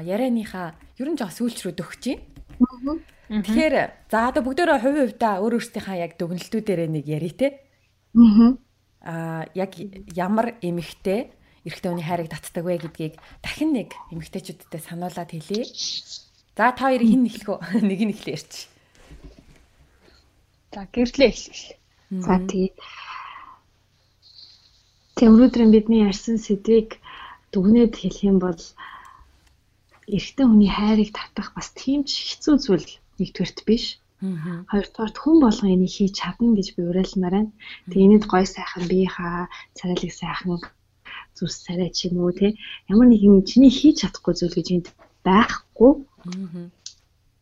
[0.07, 3.03] ярианыхаа ер нь жоо сүүлч рүү дөхөж байна.
[3.31, 3.75] Тэгэхээр
[4.11, 7.63] за одоо бүгдөө хувь хувьдаа өөр өөрсдийнхаа яг дүгнэлтүүдээр нэг ярий те.
[9.03, 9.75] Аа яг
[10.15, 11.31] ямар эмэгтэй
[11.67, 15.67] эрэгтэй хүний хайрыг татдаг вэ гэдгийг дахин нэг эмэгтэйчүүдтэй сануулад хэлье.
[16.57, 17.87] За та хоёрыг хэн эхлэх вэ?
[17.87, 18.69] Нэг нь эхлэе ярьчих.
[20.75, 21.75] За гэрлээ эхлэе.
[22.23, 22.71] За тэгээ
[25.21, 26.97] Тэгээ өнөөдөр бидний ярьсан сэдвийг
[27.53, 28.57] дүгнээд хэлэх юм бол
[30.09, 32.89] эрэгтэй хүний хайрыг татах бас тийм ч хэцүү зүйл
[33.21, 34.01] нэгдүгээрт биш.
[34.73, 37.53] Хоёрдугаарт хүн болгон энийг хийж чадна гэж би уриалмаар байна.
[37.93, 40.57] Тэгээ энэд гой сайхан биеийнхаа царайлаг сайхан
[41.37, 42.57] зүс царай ч юм уу те
[42.89, 44.87] ямар нэгэн чиний хийж чадахгүй зүйл гэж энд
[45.29, 45.93] байхгүй.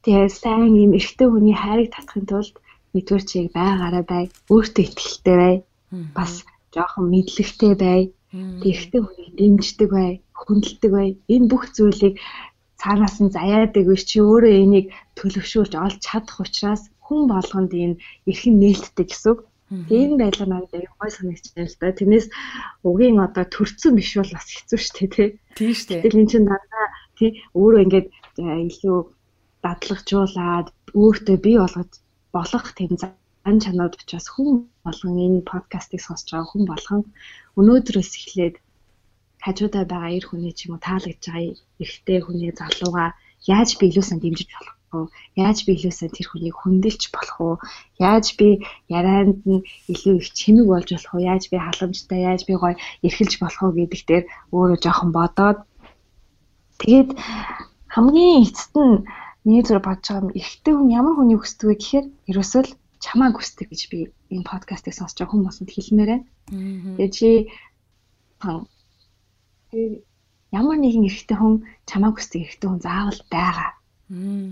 [0.03, 2.55] Тэгээ сайн юм эрэгтэй хүний хайрыг татахын тулд
[2.91, 5.55] нэгдүгээр чиг байгаараа бай, өөртөө ихтэй бай.
[6.19, 6.43] Бас
[6.75, 8.03] жоохон мэдлэгтэй бай.
[8.63, 11.09] Тэрхтээ хүнийг дэмждэг бай, хүндэлдэг бай.
[11.35, 12.15] Энэ бүх зүйлийг
[12.81, 14.87] цаанаас нь заяадаг биш чи өөрөө энийг
[15.19, 18.01] төлөвшүүлж олж чадах учраас хүн болгонд энэ
[18.31, 19.37] эрхэн нээлттэй гэсэн.
[19.89, 21.97] Тийм байлаа надад аяг гой санагдчихсан л да.
[21.99, 22.27] Тэрнээс
[22.89, 25.29] угийн одоо төрцөн биш бол бас хэцүү шүү дээ тий.
[25.57, 26.03] Тийм шүү дээ.
[26.05, 26.87] Тэгэл эн чинь дандаа
[27.19, 28.09] тий өөрөө ингээд
[28.41, 28.99] э, илүү
[29.65, 30.67] дадлагжуулаад
[31.01, 31.91] өөртөө бий болгож
[32.33, 32.93] болох тийм
[33.49, 34.51] ан чанарууд учраас хүн
[34.85, 37.03] болгон энэ подкастыг сонсож байгаа хүн болгон
[37.61, 38.55] өнөөдрөөс эхлээд
[39.45, 43.07] хажуудаа байгаа эр хүний ч юм уу таалагдж байгаа эрэгтэй хүний залууга
[43.53, 45.01] яаж би илүүсэн дэмжиж болох вэ?
[45.45, 47.53] Яаж би илүүсэн тэр хүнийг хүндэлж болох вэ?
[48.09, 48.49] Яаж би
[48.99, 51.29] ярианд нь илүү их чимэг болж болох вэ?
[51.31, 52.75] Яаж би халамжтай, яаж би гоё
[53.07, 54.25] эрхэлж болох вэ гэдэг дээр
[54.57, 55.59] өөрөө жоохон бодоод
[56.81, 57.11] тэгээд
[57.95, 59.05] хамгийн эцэст нь
[59.45, 62.73] миний зүр бодож байгаа юм эрэгтэй хүн ямар хүнийг хүсдэг вэ гэхээр ерөөсөө л
[63.05, 63.99] чамааг хүсдэг гэж би
[64.35, 66.27] энэ подкастыг сонсож байгаа хүмүүст хэлмээр байна.
[66.97, 67.29] Тэгээ чи
[70.59, 71.55] ямар нэгэн эрэгтэй хүн
[71.89, 73.71] чамааг хүсдэг эрэгтэй хүн заавал байгаа.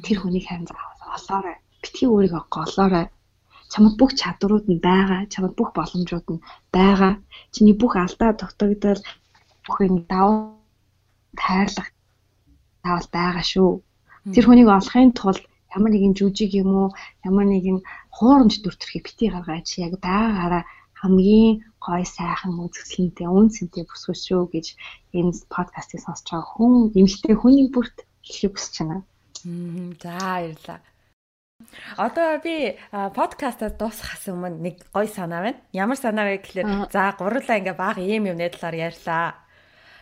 [0.05, 0.69] Тэр хүнийг харин
[1.17, 1.57] олоорой.
[1.83, 3.07] Битгий өөрийгөө голоорой.
[3.73, 6.45] Чамд бүх чадварууд нь байгаа, чамд бүх боломжууд нь
[6.77, 7.13] байгаа.
[7.55, 9.03] Чиний бүх алдаа дутагдал
[9.65, 10.55] бүх юм даваа
[11.41, 11.89] тайрлах
[12.83, 13.73] таавал байгаа шүү.
[14.35, 15.43] Тэр хүнийг олохын тулд
[15.77, 16.89] ямар нэгэн жүжиг юм уу,
[17.29, 17.79] ямар нэгэн
[18.17, 20.65] хуурамч дүртэрхийг бити гаргаж яг байгаагаараа
[20.97, 24.67] хамгийн гой сайхан үзэсгэлэнтэй үнцэнтэй бүсгүүс шүү гэж
[25.13, 29.05] энэ подкастыг сонсож байгаа хүн эмэгтэй хүний бүрт хэлхийг хүсэж байна.
[30.01, 30.81] За баярлалаа.
[31.97, 35.61] Одоо би подкастаа дуусгахаас өмнө нэг гоё санаа байна.
[35.73, 39.46] Ямар санаа вэ гэхээр за гурлаа ингээ баг ийм юм нэдлаар ярьлаа.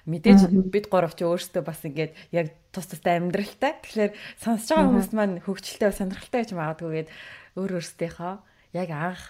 [0.05, 3.81] Мэдээж бид гурав ч өөрсдөө бас ингээд яг тус тустай амьдралтай.
[3.81, 7.09] Тэгэхээр сонсож байгаа хүмүүс маань хөвгчлөлтэй сонирхолтой гэж магадгүйгээд
[7.57, 8.35] өөр өөрсдийнхөө
[8.77, 9.23] яг анх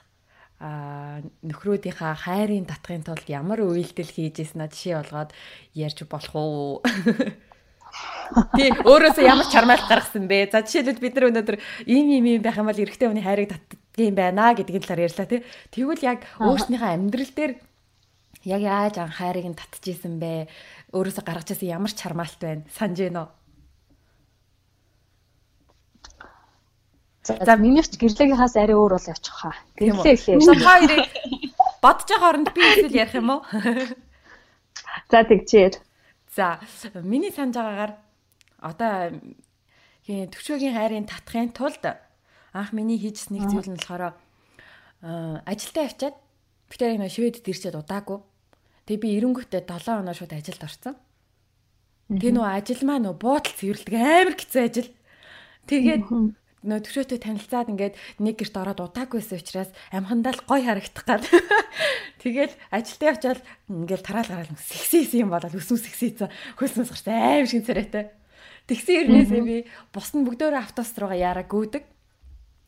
[0.59, 5.31] а нөхрөдийнхаа хайрын татхын тулд ямар үйлдэл хийж ийснэ жишээ болгоод
[5.75, 6.81] ярьж болох уу
[8.57, 10.51] Тий, өөрөөсөө ямар чармаалт гаргасан бэ?
[10.51, 11.57] За жишээлбэл бид нар өнөөдөр
[11.87, 15.41] ийм ийм ийм байх юм бол эрэгтэй хүний хайрыг татдгийн байна гэдгийн талаар ярьлаа тий.
[15.71, 17.53] Тэгвэл яг өөрснийхөө амьдрал дээр
[18.45, 20.49] яг яаж ан хайрыг нь татчихсан бэ?
[20.93, 22.65] Өөрөөсөө гаргаж ирсэн ямар чармаалт байна?
[22.71, 23.29] Санаж гэнэ үү?
[27.25, 29.57] За миний ч гэрлэгийнхаас арай өөр бол явчих хаа.
[29.81, 30.45] Гэрлээ эхлэе.
[30.45, 31.09] Та хоёрыг
[31.81, 33.41] бодож байгаа хооронд би эсвэл ярих юм уу?
[35.11, 35.75] За тэгчээр.
[36.37, 36.61] За
[37.01, 37.93] миний санаж байгаагаар
[38.61, 38.93] одоо
[40.05, 41.97] төвчөөгийн хайрын татхын тулд
[42.53, 44.13] анх миний хийжсэн нэг зүйл нь болохоор
[45.01, 46.17] ажилдаа авчаад
[46.69, 48.21] би тэр нэг шведд ирчээд удаагүй.
[48.85, 50.95] Тэгээ би эренгүүтээ 7 хоноо шууд ажилд орсон.
[52.13, 54.91] Тэгээ нөө ажил маань нөө буудал цэвэрлдэг амар хэцүү ажил.
[55.65, 56.05] Тэгээд
[56.65, 61.25] нөө төвшөөтэй танилцаад ингээд нэг гэрт ороод удаагүйсэн учраас амхандаа л гой харагдах гал.
[62.21, 63.41] Тэгэл ажилдаа явчаал
[63.73, 66.29] ингээд тараал гараал сэгсээсэн юм болоод өснө сэгсээсэн
[66.61, 68.13] хөлснөөс гарч аим шиг царайтай.
[68.69, 69.57] Тэгсэн ирнээсээ би
[69.93, 71.85] бус нь бүгдөө автобус руугаа яараа гүйдэг.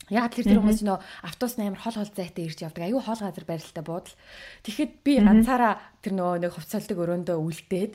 [0.06, 2.86] Яг тэр тэр хүмүүс нөө автобус амар хол хол зайтай ирж явдаг.
[2.86, 4.14] Аюу хол газар барилтаа буудал.
[4.62, 7.92] Тэгэхэд би ганцаараа тэр нөгөө нэг хувцалдаг өрөөндөө үлдээд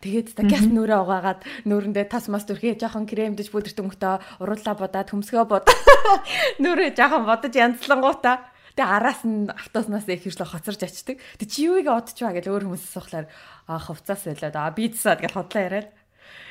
[0.00, 5.44] Тэгээд газ нүрээ угаагаад нүрэндээ тас мас дүрхээ жоохон кремдэж бүдэрт өнгөтөө уруулаа бодоод хөмсгөө
[5.46, 5.68] бод.
[6.64, 11.16] Нүрээ жоохон бодож янзлангуудаа Тэгээ араас нь автобуснаас их хэршлээ хоцорж очдөг.
[11.40, 13.24] Тэг чи юуг одч ба гэж өөр хүмүүс сухлаар
[13.64, 15.88] аа хувцас байлаад аа бицсаад гэж хотлоо яриад.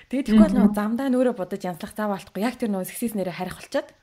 [0.09, 2.41] Тэгээ тэгвэл нөө замдаа нүрээ бодож янзлах зав болтгүй.
[2.41, 3.93] Яг тэр нөө сексис нэрээ харих болчоод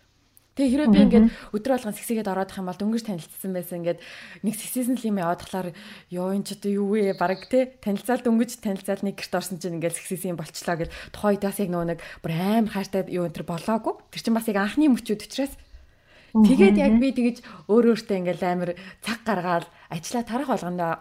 [0.53, 3.80] Тэгээ хэрвээ би ингээд өдөр болгон сексигээд ороодох юм бол дөнгөж танилцсан байсан.
[3.80, 4.05] Ингээд
[4.44, 5.72] нэг сексизэн юм яваадахлаар
[6.12, 7.16] ёо энэ ч одоо юу вэ?
[7.16, 11.57] Баг те танилцаал дөнгөж танилцаал нэг гэрт орсон чинь ингээд сексизэн болчлоо гэж тухайд бас
[11.57, 13.96] яг нөө нэг бүр аим хайртай юу энэ төр болоогүй.
[14.12, 15.57] Тэр чинь бас яг анхны мөчүүд учраас.
[16.36, 17.36] Тэгээд яг би тэгэж
[17.72, 20.92] өөр өөртөө ингээд амар цаг гаргаад ажиллаа тарах болгондоо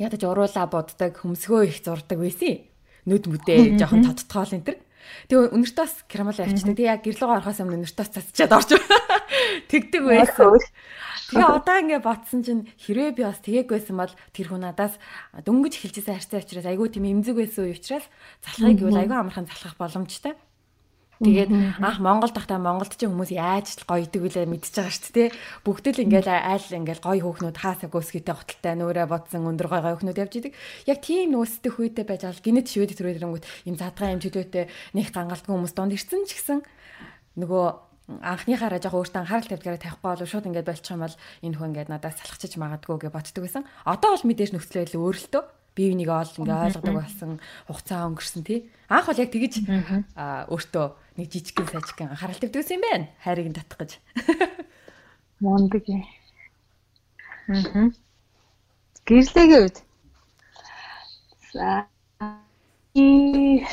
[0.00, 2.64] ядаж уруулаа боддог хөмсгөө их зурдаг байсан.
[3.04, 4.76] Нүд мүдээ жоохон тодтгоол энэ төр
[5.28, 6.76] Тэгээ өнөртөөс керамал авчдаг.
[6.76, 8.70] Тэгээ яг гэрлэгөө орохоос өмнө өнөртөөс цацчаад орж
[9.70, 10.58] тэгдэг байсан.
[11.30, 14.98] Тэгээ одоо ингээ ботсон чинь хэрвээ би бас тэгээг байсан бол тэр хүн надаас
[15.46, 18.06] дөнгөж хэлжсэн харьцаа учраас айгүй тийм эмзэг байсан үе учраас
[18.42, 20.34] залхахыг гэвэл айгүй амархан залхах боломжтой.
[21.20, 21.52] Тэгээд
[21.84, 25.28] анх Монгол тахта Монголд ч хүмүүс яаж гоё идэг үлээ мэдчихэж байгаа шүү дээ.
[25.68, 30.00] Бүгд л ингээл айл ингээл гоё хөөхнүүд хаасаа гөөсгийтэй готалтай нөөрэ бодсон өндөр гоё гоё
[30.00, 30.52] хөөхнүүд явж идэг.
[30.88, 34.64] Яг тийм нөөцтэй хүйтэй байж байгаа гинэт шивэд төрөөдөрөнгөт юм задгаа юм чөлөөтэй
[34.96, 36.64] нэг гангалтгүй хүмүүс донд ирсэн ч гэсэн
[37.36, 37.64] нөгөө
[38.24, 41.92] анхныхаараа жоохон өөртөө анхаарал тавьдгаараа тавихгүй бол шууд ингээд болчих юм бол энэ хүн ингээд
[41.92, 43.68] надаас салхачиж магадгүй гэж боддөг байсан.
[43.84, 45.42] Одоо бол мэдээж нөхцөл байдал өөрлөлтөө
[45.74, 47.30] бие бинийг оол ингээ ойлгодог болсон
[47.66, 48.70] хугацаа өнгөрсөн тий.
[48.90, 49.54] Анх бол яг тэгэж
[50.50, 53.06] өөртөө нэг жижигхэн сайжигхэн анхаарал тавьдгсэн юм байна.
[53.22, 53.92] Хайрыг нь татах гэж.
[55.44, 56.02] Мондөг юм.
[57.48, 57.90] Аа.
[59.06, 59.76] Гэрлэгийн үед.
[61.54, 61.86] За.
[62.94, 63.64] И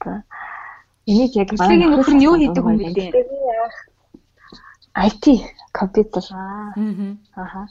[0.00, 0.24] та
[1.06, 3.10] энийг яг гэрлэгийн нөхөр нь юу хийдэг юм бэ?
[4.94, 5.24] IT
[5.72, 6.24] компьютер.
[6.30, 6.72] Аа.
[7.36, 7.66] Аа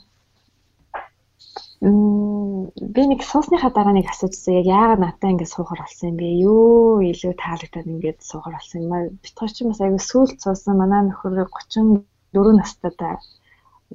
[1.80, 6.28] би нэг суусныхаа дараа нэг асуужсан яг яагаад надад ингэж суухаар болсон юм бэ?
[6.44, 9.08] Юу илүү таалагдаад ингэж суухаар болсон юм аа?
[9.24, 13.16] Битгаар чи бас аягүй сүулт суусан манай нөхөр 34 настай та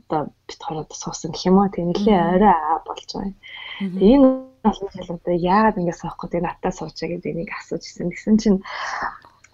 [0.01, 1.69] одоо битгаар одоо суусан гэх юм уу?
[1.69, 3.37] Тэгээ нэлээ орой аа болж байгаа юм.
[3.77, 4.27] Тэгээ энэ
[4.65, 8.09] олон жил одоо яагаад ингэж суух гэдэг надад суучаа гэдэг нэг асуужсэн.
[8.09, 8.59] Тэгсэн чинь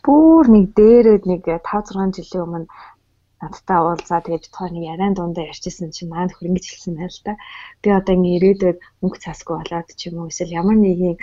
[0.08, 2.68] бүр нэг дээрээд нэг 5 6 жилийн өмнө
[3.42, 7.34] надтай уулзаа тэгээд битгаар нэг яриан дундаа ярьчихсан чинь маань нөхөр ингэж хэлсэн байл та.
[7.82, 11.18] Би одоо ингэ ирээдүйд мөнгө цаасгүй болоод ч юм уу эсвэл ямар нэгэн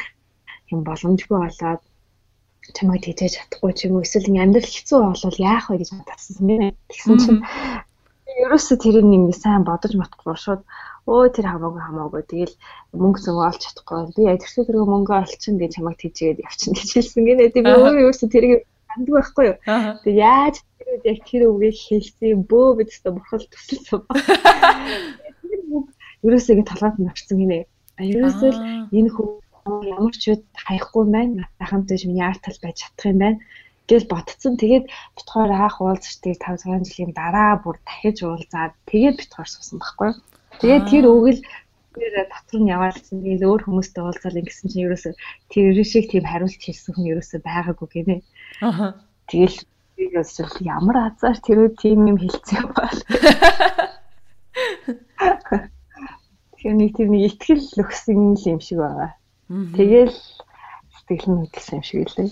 [0.75, 1.83] юм боломжгүй болоод
[2.77, 6.49] чамайг тэжээж чадахгүй ч юм уу эсвэл ингэ амьдрал хэцүү болвол яах вэ гэж бодсон
[6.53, 6.63] юм.
[6.91, 7.41] Тэгсэн чинь
[8.45, 10.63] ерөөсө тэрийг нэг сайн бодож матахгүй шууд
[11.09, 12.55] өө тэр хамаагүй хамаагүй тэгэл
[13.01, 17.23] мөнгө зөнгө олж чадахгүй би ядэрсээ тэр мөнгө олчин гэж чамайг тийжгээд явчихна гэж хэлсэн
[17.25, 18.61] гинэ тийм өөрөө ерөөсө тэрийг
[18.95, 19.57] андгүй байхгүй юу
[20.05, 24.01] тэг яаж тэр яг тэр үгийг хэлсэн бөө бид өстө бурхал төсөлсөн
[26.27, 27.59] ерөөсөө ингэ талгаад навчсан гинэ
[27.99, 28.53] ерөөсөө
[28.99, 29.31] энэ хүн
[29.95, 33.39] ямар ч үед хаяхгүй байна натайхан дэж миний арт тал байж чадах юм байна
[33.89, 34.55] гэж ботцсон.
[34.61, 34.87] Тэгээд
[35.17, 40.11] битгаар хаах уулзч тэгээд 5 6 жилийн дараа бүр дахиж уулзаад тэгээд битгаар суусан байхгүй.
[40.61, 41.41] Тэгээд тэр үгэл
[41.97, 43.17] тэр дотор нь яваалсан.
[43.25, 45.11] Тэгээд өөр хүмүүстэй уулзаал ингэсэн чинь ерөөсө
[45.53, 48.17] тэр шиг тийм хариулт хэлсэн хүн ерөөсө байгаагүй гинэ.
[48.63, 48.95] Аа.
[49.29, 49.59] Тэгэл
[49.97, 50.11] би
[50.65, 52.99] ямар азар тэр үе тийм юм хэлсэн бол.
[56.57, 59.13] Тэгэхээр нэг тийм нэг ихтгэл өгсөн юм шиг байгаа.
[59.49, 60.17] Тэгэл
[60.97, 62.31] сэтгэл нь хөдөлсөн юм шиг лээ.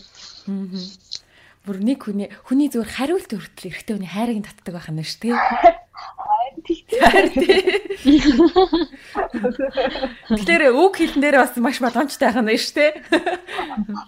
[0.50, 1.24] Аа
[1.66, 5.34] бүр нэг хүний хүний зүгээр хариулт өртөл эрэхтэй хүний хайрыг татдаг байх нь шүү дээ.
[10.36, 12.92] Тэгэхээр үг хэлэн дээр бас маш боломжтой байх нь шүү дээ.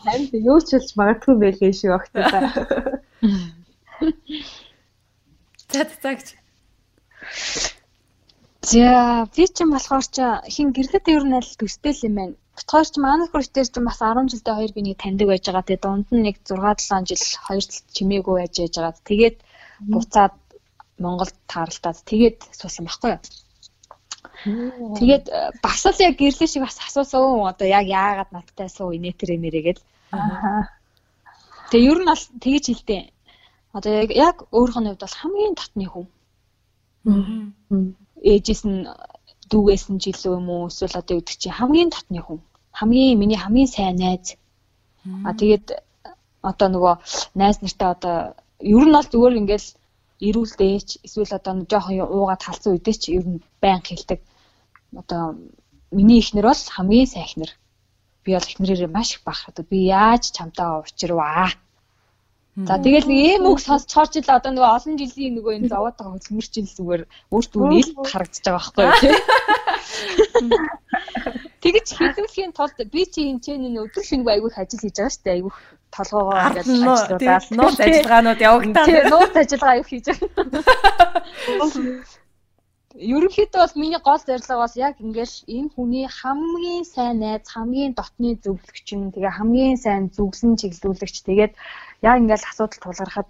[0.05, 2.25] Харин юу ч хэлж магадгүй байлээ шүү огттой.
[5.73, 6.27] За цагч.
[8.69, 8.85] За
[9.33, 10.17] би ч юм болохоор ч
[10.55, 14.03] хин гэрлээд ер нь аль төстэй л юм байна Бутгаар ч манай хүртээр ч бас
[14.03, 15.67] 10 жилдээ хоёр би нэг таньдаг байж байгаа.
[15.67, 16.59] Тэгээ дунд нь нэг 6
[16.91, 17.65] 7 жил хоёр
[17.95, 19.07] чимээгүй байж яж байгаа.
[19.11, 19.37] Тэгээд
[19.93, 20.35] буцаад
[20.99, 23.23] Монголд тааралтаад тэгээд суусан байхгүй юу?
[24.99, 27.49] Тэгээд э, бас л яг гэрлээ шиг бас асуусан.
[27.51, 29.83] Одоо яг яагаад надтай суу инээ тэр нэрээгээл.
[31.71, 33.03] Тэгээ ер нь бол тэгэж хэлдэг.
[33.75, 36.07] Одоо яг яг өөрийнх нь хувьд бол хамгийн татны хүн.
[38.23, 38.87] Ээжээс нь
[39.51, 42.41] дүүгээс нь жилүү юм уу эсвэл одоо үүдчих чи хамгийн татны хүн
[42.79, 44.37] хамгийн миний хамгийн сайн найз.
[45.25, 45.67] А тэгээд
[46.43, 46.95] одоо нөгөө
[47.35, 48.17] найз нартай одоо
[48.61, 49.69] ер нь бол зүгээр ингээл
[50.27, 54.21] ирүүлдээч эсвэл одоо жоохон уугаад халцсан үедээ ч ер нь байн хэлдэг.
[55.01, 55.23] Одоо
[55.95, 57.53] миний ихнэр бол хамгийн сайн ихнэр.
[58.25, 59.69] Би бол ихнэрээр маш их бахархад.
[59.71, 61.55] Би яаж чамтаа учрваа.
[62.59, 65.95] За тэгэл нэг ийм үг сонсцоор ч л одоо нөгөө олон жилийн нөгөө энэ зовоод
[65.95, 69.15] байгаа хөдөлмөрчил зүгээр өөртөө нийл харагдаж байгаа байхгүй юу тий.
[71.63, 75.23] Тэгэж хэлүүлэхийн тулд би чи энэ ч энэ өдөр шингүй айгүй ажил хийж байгаа шүү
[75.23, 75.39] дээ.
[75.39, 75.55] Айгүй
[75.97, 78.87] толгоогоо ингээд ажиллуулаад нууц ажиллагаанууд явагдаа.
[78.87, 80.29] Тийм нууц ажиллагаа аюу хийж байгаа.
[82.99, 88.35] Ерөнхийдөө бол миний гол зорилго бас яг ингээл энэ хүний хамгийн сайн найз, хамгийн дотны
[88.43, 91.17] зөвлөгч нь, тэгээ хамгийн сайн зүгсэн чиглүүлэгч.
[91.23, 91.53] Тэгээд
[92.03, 93.29] яг ингээл асуудал тулгархад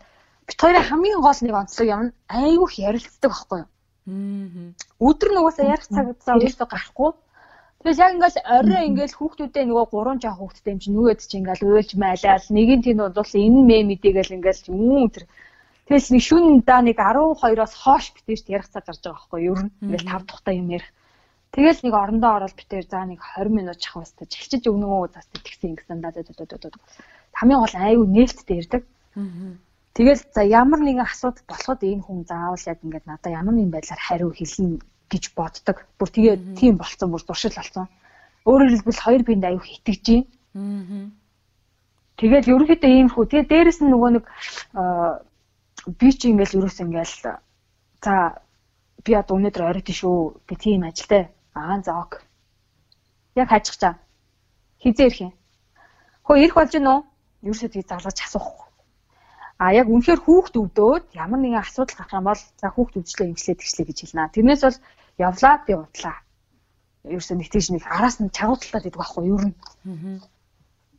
[0.48, 2.02] бит хоёрын хамгийн гол нэг онцлог юм
[2.32, 3.68] айгүйх ярилцдаг байхгүй юу?
[3.68, 4.72] Аа.
[5.04, 7.10] Өдөр нугасаа ярих цаг удаа өөртөө гарахгүй
[7.78, 11.66] Тэгээс яг ингээл орой ингээл хүүхдүүдээ нөгөө гурван жаа хүүхдтэй юм чи нөгөөд чи ингээл
[11.68, 15.24] уйлж майлал нэг нь тийм бол энэ мэ мэдээгээл ингээл юм тэр
[15.88, 19.56] Тэгээс нэг шүн да нэг 12-оос хоош битэрч ярих цаг гарч байгаа байхгүй юу?
[19.56, 20.90] Ер нь ингээл тав тухтай юм ярих.
[21.48, 25.24] Тэгэл нэг орондоо ороод битэр за нэг 20 минут чах баста жилчиж өгнө үү зас
[25.32, 26.12] тэгсэн ингэсэн да.
[27.32, 28.82] Хамгийн гол айгүй нээлттэй ирдэг.
[29.96, 34.02] Тэгэл за ямар нэгэн асуудал болоход энэ хүн заавал яг ингээд надад ямар нэгэн байдлаар
[34.04, 35.86] хариу хэлнэ гэж боддог.
[35.98, 37.88] Бүр тэгээ тийм болцсон бүр туршил болсон.
[38.44, 41.10] Өөрөөр хэлбэл хоёр биед аюу итгэж байна.
[42.18, 43.24] Тэгэл ерөнхийдөө ийм хүү.
[43.30, 44.24] Тэгээ дээрэс нь нөгөө нэг
[45.98, 47.14] би чи ингээл ерөөс ингээл
[48.02, 48.14] за
[49.04, 50.42] би одоо өнөөдөр оройт шүү.
[50.46, 51.30] Би тийм ажилтай.
[51.54, 52.22] Аа за ок.
[53.34, 53.94] Яг хажих чаа.
[54.82, 55.32] Хизээ ирэх юм.
[56.26, 56.98] Хөө ирэх болж гинөө?
[57.46, 58.67] Ерөөсөө тийг залгаж асуухгүй.
[59.58, 63.58] А яг үнэхээр хүүхд өвдөөд ямар нэгэн асуудал гарах юм бол за хүүхд өвчлөө имслээ
[63.58, 64.30] тэгчлээ гэж хэлнэ.
[64.30, 64.78] Тэрнээс бол
[65.18, 66.16] явлаа би удлаа.
[67.02, 69.56] Ерөөсөө нэг тийш нэг араас нь чагуулталаад идэх байхгүй юу ер нь.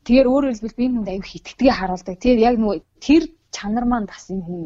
[0.03, 2.16] Тэгэхээр өөрөөр хэлбэл би энэ хүнд аюу хитгэдгээ харуулдаг.
[2.20, 3.24] Тэгэхээр яг нөгөө тэр
[3.55, 4.62] чанар маань бас энэ хүн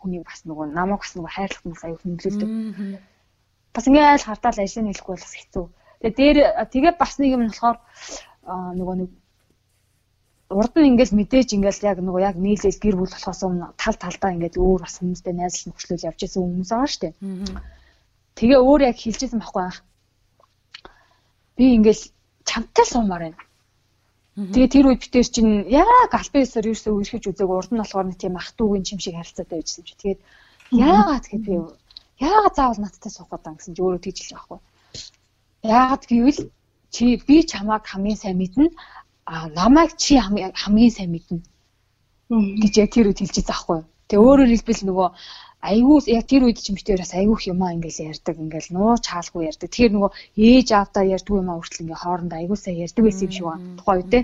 [0.00, 2.50] хүний бас нөгөө намайг бас нөгөө хайрлахнаас аюу хөндлөлдөг.
[3.76, 5.66] Бас ингээл хартаал ажил нь хэлэхгүй бас хэцүү.
[6.00, 6.38] Тэгээ дээр
[6.72, 7.76] тэгээ бас нэг юм болохоор
[8.48, 9.10] нөгөө нэг
[10.50, 14.34] урд нь ингээс мэдээж ингээл яг нөгөө яг нийлэл гэр бүл болохоос өмнө тал талдаа
[14.34, 17.14] ингээд өөр бас хүмүүстэй найзлах нөхцөл явж исэн хүмүүс байгаа шүү дээ.
[18.34, 19.76] Тэгээ өөр яг хэлжсэн байхгүй аа.
[21.54, 22.02] Би ингээл
[22.42, 23.40] чамтай суумаар байна.
[24.34, 28.34] Тэгээ тэр үед битэр чинь яг альбисаар ерөөсөө үргэлж үзег урд нь болохоор нэг тийм
[28.34, 29.94] ах トゥ угийн чим шиг харилцаатай байжсэн чи.
[30.02, 30.20] Тэгээд
[30.74, 31.54] яагаад гэвэл би
[32.26, 34.60] яагаад заавал надтай суух удаа гэсэн чи өөрөө тэгж байгаа байхгүй.
[35.62, 36.40] Яагаад гэвэл
[36.94, 38.66] чи би чамааг хамгийн сайн мэднэ
[39.24, 41.40] а намайг чи хамгийн сайн мэднэ
[42.30, 43.80] гэж яг тэр үед хэлж байгаа байхгүй.
[44.06, 45.08] Тэгээ өөрөөр хэлбэл нөгөө
[45.60, 49.68] айгүй яг тэр үед чимчтэй бас айгүйх юмаа ингээл ярьдаг ингээл нуу чаалгүй ярьдаг.
[49.68, 53.66] Тэгэхээр нөгөө ээж аавдаа ярьдгүй юмаа хүртэл ингээ хоорондоо айгуусаа ярьдаг байсан юм шиг байна.
[53.76, 54.20] Тухайн үед те.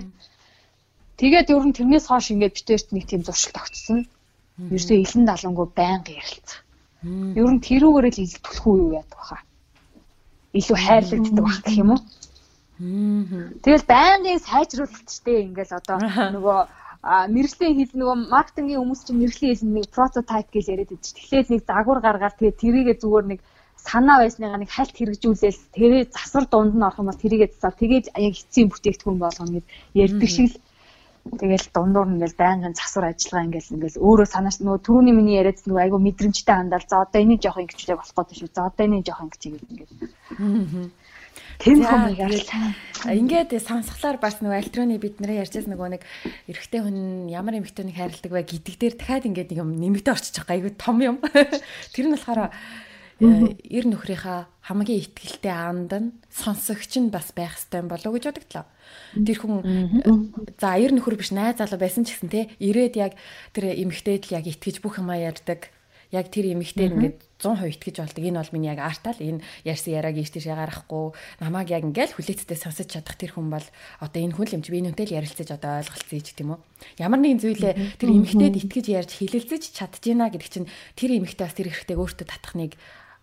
[1.19, 3.99] Тэгээд ер нь тэрнээс хойш ингээд битэрт нэг тийм зуршил тогтсон.
[4.71, 6.59] Ерөөсөө илэн далангуу байнга ярилцсан.
[7.37, 9.37] Ер нь тэрүүгээр л ил түлхүү юу яадаг баха.
[10.57, 12.01] Илүү хайрлагддаг бах гэх юм уу?
[12.77, 15.97] Тэгэл байнгын сайжруулалтчтэй ингээл одоо
[16.35, 16.59] нөгөө
[17.33, 21.13] мэрэгжлийн хэл нөгөө маркетингийн хүмүүс чинь мэрэгжлийн хэл нэг прототип гэж яриад байдаг.
[21.17, 23.39] Тэгэхээр нэг загвар гаргаад тэгээ тэрийгээ зүгээр нэг
[23.81, 28.05] санаа байсныгаа нэг хальт хэрэгжүүлээл тэрээ засвар дунд нь орох юм бол тэрийгээ засаа тэгээд
[28.13, 29.67] яг эцсийн бүтээгдэхүүн болгоно гэд
[30.03, 30.57] ярьдаг шиг л
[31.27, 35.83] Тэгэл дундуур ингээл байнгын засвар ажиллагаа ингээл ингээл өөрөө санааш нөгөө түрүүний миний яриад нөгөө
[35.83, 38.49] айгу мэдрэмжтэй хандаал за одоо энийг жоох ингэж яг болох гэдэг шүү.
[38.55, 39.91] За одоо энийг жоох ингэж хийгээд ингээд.
[41.57, 42.49] Тэр хүмүүс
[43.09, 46.03] ингээд сонсглоор бас нөгөө электроны бид нэрээ ярьжсэн нөгөө нэг
[46.49, 50.55] эрэгтэй хүн ямар эмэгтэйнийг хайрладаг вэ гэдэг дээр дахиад ингээд нэг юм нэмэгдээ орчиж байгаа
[50.57, 51.17] айгу том юм.
[51.93, 52.53] Тэр нь болохоор
[53.17, 58.25] эр нөхрийнхаа хамгийн ихтгэлтэй аанд нь сонсогч нь бас байх хэрэгтэй юм болов уу гэж
[58.29, 58.65] бодогдлоо.
[59.17, 59.57] Тэр хүн
[60.61, 63.13] за эр нөхөр биш найз залуу байсан ч гэсэн те ирээд яг
[63.57, 65.73] тэр эмэгтэйд л яг итгэж бүх юмаа ярьдаг.
[66.11, 68.23] Яг тэр эмэгтэй ингээд 100% итгэж болдог.
[68.23, 69.19] Энэ бол миний яг артал.
[69.19, 71.13] Энэ ярьсан яриаг ийш тийш гарахгүй.
[71.43, 73.67] Намайг яг ингээл хүлээцтэй сонсож чадах тэр хүн бол
[73.99, 76.59] одоо энэ хүн л юм чи би нүнтэй л ярилцаж одоо ойлголцсон ч гэдэм үү.
[77.03, 81.69] Ямар нэгэн зүйлээ тэр эмэгтэйд итгэж ярьж хилэлцэж чадчихна гэдэг чинь тэр эмэгтэй бас тэр
[81.69, 82.71] эрэгтэйг өөртөө татах нэг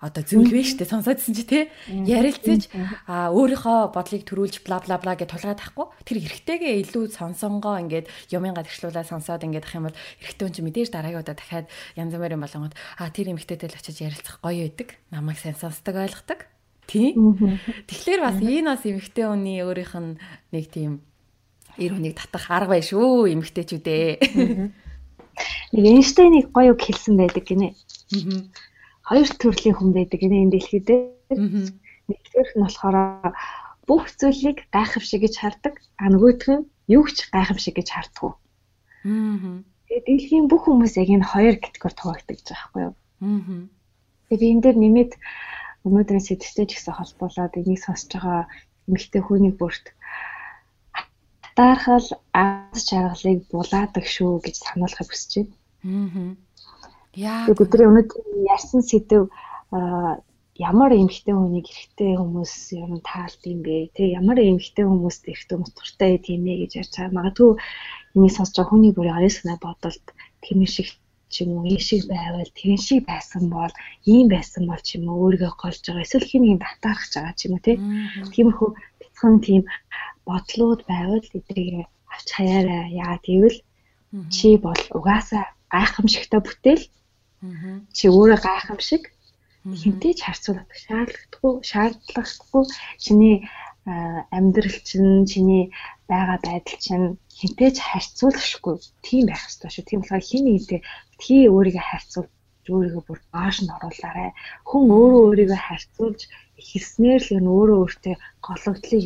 [0.05, 1.61] одоо зүйл вэ штэ сонсоодсэн чи те.
[1.89, 2.69] Ярилцаж
[3.09, 5.89] өөрийнхөө бодлыг төрүүлж бла бла бла гэж тулгаад тахгүй.
[6.05, 10.61] Тэр эргэтэйгээ илүү сонсонгоо ингээд юмынгаа тэгшлүүлээ сонсоод ингээд ах юм бол эргэтэй хүн чи
[10.61, 14.89] мэдээж дараагийн удаа дахиад янз бүрийн болонгод а тэр эмэгтэйтэй л очиж ярилцах гоё байдаг.
[15.09, 16.45] Намайг сайн сонсдог ойлгодог.
[16.85, 17.41] Тийм
[17.89, 20.21] тэгэхээр бас энэ бас эмэгтэй хүний өөрийнх нь
[20.53, 21.01] нэг тийм
[21.81, 24.21] эр хүнийг татах арга бай шүү эмэгтэйчүүдээ.
[25.75, 27.73] Нэг Эйнштейнийг гоё үг хэлсэн байдаг гинэ
[29.09, 30.89] хоёр төрлийн хүн байдаг энэ дэлхийд.
[32.09, 32.97] Нэгдүгээрх нь болохоор
[33.89, 35.75] бүх зүйлийг гайхамшиг гэж хардаг.
[36.01, 38.37] А нөгөөх нь юу ч гайхамшиг гэж харддаг.
[39.05, 39.61] Аа.
[39.89, 42.95] Тэгээд дэлхийн бүх хүмүүс яг энэ хоёр категорид хуваагддаг гэж байгаа байхгүй юу?
[43.25, 43.69] Аа.
[44.29, 45.13] Тэгээд энэ дээр нэмээд
[45.85, 48.49] өнөөдрийн сэдвтэй ч гэсэн холбоолоод энийг сонсож байгаа
[48.89, 49.93] эмэгтэй хүний бүрт
[51.45, 55.53] атаархал аз жаргалыг булаадаг шүү гэж сануулахыг хүсэж байна.
[55.85, 56.44] Аа.
[57.17, 57.47] Яа.
[57.47, 58.23] Бидний өнөөдөр
[58.55, 59.31] ярьсан сэдв
[60.59, 63.91] ямар эмхтэй хүнийг эрэгтэй хүмүүс ер нь таалд юм бэ?
[63.95, 67.17] Тэг ямар эмхтэй хүмүүст эрэгтэй хүмүүс туртай тийм ээ гэж ярьж байгаа.
[67.19, 67.51] Магадгүй
[68.15, 70.07] энийг сонсож байгаа хүний бүрийн оюун санаа бодолд
[70.43, 70.89] тийм шиг
[71.31, 73.75] ч юм уу, шиг байвал тэрэн шиг байсан бол
[74.07, 76.07] ийм байсан бол ч юм уу өөрийгөө голж байгаа.
[76.07, 77.77] Эсвэл хин нэг татаарах байгаа ч юм уу тий.
[78.35, 78.69] Тиймэрхүү
[79.01, 79.63] бяцхан тийм
[80.27, 82.85] бодлууд байвал эдрийг авч хаяараа.
[82.95, 83.59] Яа гэвэл
[84.31, 86.85] чи бол угаасаа гайхамшигтай бүтээл
[87.97, 89.03] Чи өөрөө гайхамшиг
[89.83, 92.65] хинтэй ч харьцуулах шаардлагагүй шаардлагагүй
[93.05, 93.37] чиний
[94.37, 95.65] амьдрал чинь чиний
[96.09, 97.07] байгаа байдал чинь
[97.39, 98.75] хинтэй ч харьцуулахгүй
[99.07, 99.85] тийм байх ёстой шүү.
[99.89, 100.81] Тийм болохоор хин нэгтэй
[101.21, 102.29] тхий өөрийгөө харьцуул
[102.75, 104.31] өөрийгөө бүр бааш нь оруулаарай.
[104.69, 106.21] Хүн өөрөө өөрийгөө харьцуулж
[106.61, 108.15] эхэлснээр л энэ өөрөө өөртөө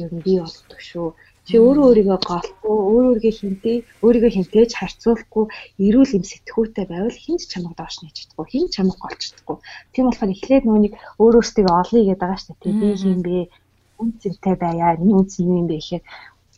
[0.04, 1.08] ер нь бий болдог шүү.
[1.48, 5.44] Чи өөрөө өөрийгөө голхгүй, өөрөө өөрийгөө хинтээ, өөрийгөө хинтээж харьцуулахгүй,
[5.86, 9.56] эрүүл юм сэтгүүтэй байвал хинч чамайг доош нээж чадахгүй, хин чамайг голч чадахгүй.
[9.96, 12.74] Тийм болохоор эхлээд нүуник өөрөөсөө олъё гэдэг байгаа шүү дээ.
[12.80, 13.36] Би хин бэ?
[13.96, 15.00] Үнцэнтэй байя.
[15.00, 16.04] Энэ үнц юу юм бэ гэхээр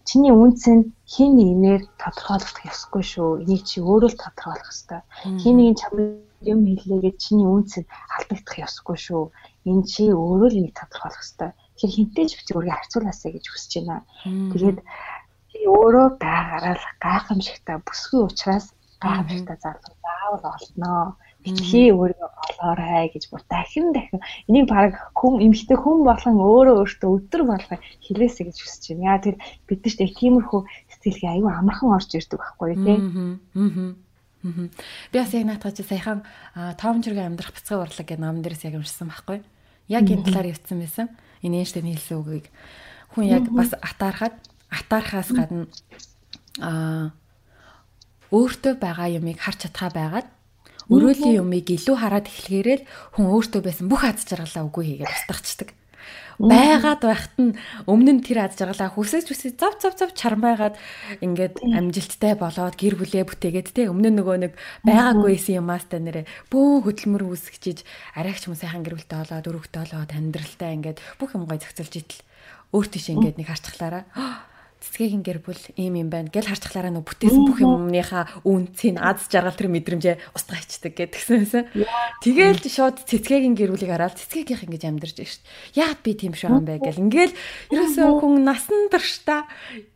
[0.09, 3.30] чиний үнц нь хин нэмээр тодорхойлох ёсгүй шүү.
[3.47, 5.01] Энийг чи өөрөө л тодорхойлох ёстой.
[5.38, 6.18] Хин нэг чамайг
[6.51, 9.24] юм хэлээгээд чиний үнц нь алдагдах ёсгүй шүү.
[9.70, 13.72] Энэ чи өөрөө л энийг тодорхойлох ёстой Тэгэхээр хинтээ ч бич өөрийгөө харьцуулаасаа гэж хүсэж
[13.81, 14.05] байна.
[14.28, 21.16] Тэгээд би өөрөө байгаараа л гайхамшигтай бүсгүй учраас гайхамшигтай зарлал заавал олноо.
[21.41, 27.11] Битгий өөрийгөө олоорой гэж бүр дахин дахин энийг баг хүн эмхтэй хүн болгон өөрөө өөртөө
[27.16, 29.16] өдөр болгон хэлээсэй гэж хүсэж байна.
[29.16, 30.61] Яа тэр бид нар ч яг тиймэрхүү
[31.01, 32.99] сэтгэлгээ аюу амархан орж ирдэг байхгүй тий.
[33.57, 33.97] Аа.
[34.45, 36.28] Би бас яг наатах чи саяхан
[36.76, 39.41] Том Жиргийн амьдрах бяцхан урлаг гэх ном дээрээс яг уншсан байхгүй.
[39.89, 41.09] Яг энэ талаар явцсан байсан
[41.45, 42.47] энэ Эйнштейн хэлсэн үгийг
[43.14, 44.36] хүн яг бас атаархад
[44.70, 45.66] атаархаас гадна
[46.61, 47.12] аа
[48.30, 50.28] өөртөө байгаа юмыг харж чадхаа байгаад
[50.91, 52.84] өрөөлийн юмыг илүү хараад эхлэхээрэл
[53.14, 55.68] хүн өөртөө байсан бүх аз жаргалаа үгүй хийгээд устгахчдаг
[56.41, 57.53] байгаад байхад нь
[57.84, 60.80] өмнө нь тэр аз жаргалаа хүсэж хүсэж зав зав зав чармайгаад
[61.20, 64.53] ингээд амжилттай болоод гэр бүлээ бүтээгээд те өмнө нөгөө нэг
[64.88, 67.84] байгаагүйсэн юмас та нэрэ бөө хөдөлмөр үүсгэж
[68.16, 72.24] арайч юм сайхан гэр бүлтэй болоод өрөвтэй болоод амьдралтай ингээд бүх юм гой зохицуулж идэл.
[72.72, 74.05] Өөртөө шиг ингээд нэг харцглаараа
[74.81, 79.55] цэцгийн гэр бүл ийм юм байна гэл харцглаараа нөө бүтээсэн бүх юмныхаа үнцийг аз жаргал
[79.55, 81.64] тэр мэдрэмжээ устгах хийдэг гэдгсэн байсан.
[82.24, 85.85] Тэгээл шууд цэцгийн гэр бүлийг хараад цэцгийнх ингэж амьдарч дээ.
[85.85, 87.05] Яад би тийм юм бэ гэл.
[87.05, 87.35] Ингээл
[87.70, 89.45] ерөөсөө хүн насан турш та.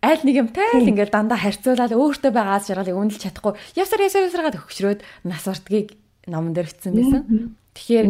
[0.04, 3.56] Аль нэг юмтай л ингээл дандаа харьцуулаад өөртөө байгаа аз жаргалыг үнэлж чадахгүй.
[3.80, 5.96] Явсар ясар ясаргаад хөвчрөөд нас ортгийг
[6.28, 7.56] номон дээр бичсэн байсан.
[7.74, 8.06] Тэгэхээр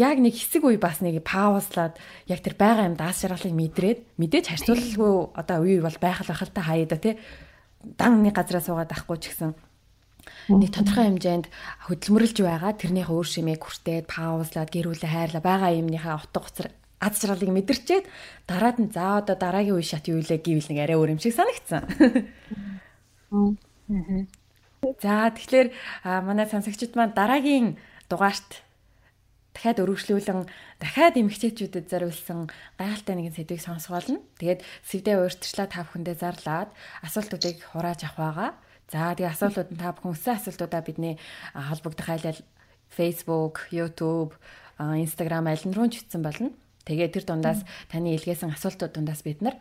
[0.00, 4.48] яг нэг хэсэг үе бас нэг паузлаад яг тэр байгаа юм даас жаргалыг мэдрээд мэдээж
[4.48, 7.20] харьцуулалгүй одоо үе бол байх л байх л та хаяа да тий.
[7.84, 9.52] Дан нэг газараа суугаад ахгүй ч гэсэн
[10.48, 11.46] нэг тодорхой хэмжээнд
[11.88, 12.72] хөдөлмөрлж байгаа.
[12.80, 16.72] Тэрнийхээ өөр шимийг хүртээд паузлаад гэрүүлээ хайрлаа байгаа юмныхаа утга учир
[17.04, 18.04] аз жаргалыг мэдэрчээд
[18.48, 21.36] дараад нь за одоо дараагийн үе шат юу илээ гэвэл нэг арай өөр юм шиг
[21.36, 21.84] санагдсан.
[25.04, 25.68] За тэгэхээр
[26.24, 27.76] манай сонсогчид маань дараагийн
[28.08, 28.63] дугаарт
[29.54, 30.50] дахиад өргөжлүүлэн
[30.82, 34.18] дахиад эмгчээчүүдэд зориулсан гайхалтай нэгэн сэдвийг сонсох болно.
[34.42, 36.70] Тэгээд сэвдээ ууртчлаа та бүхэндээ зарлаад
[37.06, 38.50] асуултуудыг хурааж авах байгаа.
[38.90, 41.14] За тэгээ асуултууд нь та бүхэн өссөн асуултуудаа бидний
[41.54, 42.40] холбогдох айлал
[42.90, 44.34] Facebook, YouTube,
[44.78, 46.50] Instagram аль нь руу ч бичсэн болно.
[46.84, 49.56] Тэгээ тэр дундаас таны илгээсэн асуултууд дундаас бид нар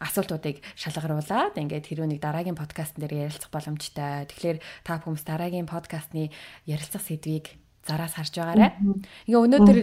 [0.00, 4.24] асуултуудыг шалгаруулад ингээд нэг дараагийн подкаст дээр ярилцах боломжтой.
[4.30, 6.32] Тэгэхээр та хүмүүс дараагийн подкастны
[6.64, 8.72] ярилцах сэдвийг зараас харж байгаарай.
[9.28, 9.78] Ингээ өнөөдөр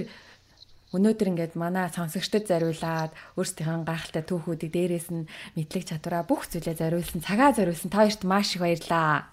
[0.91, 7.23] өнөөдөр ингээд манай сонсогчдод зориулаад өөрсдийнхээ гайхалтай түүхүүдийг дээрээс нь мэдлэг чадвараа бүх зүйлээ зориулсан,
[7.23, 9.31] цагаа зориулсан та хоёрт маш их баярлаа.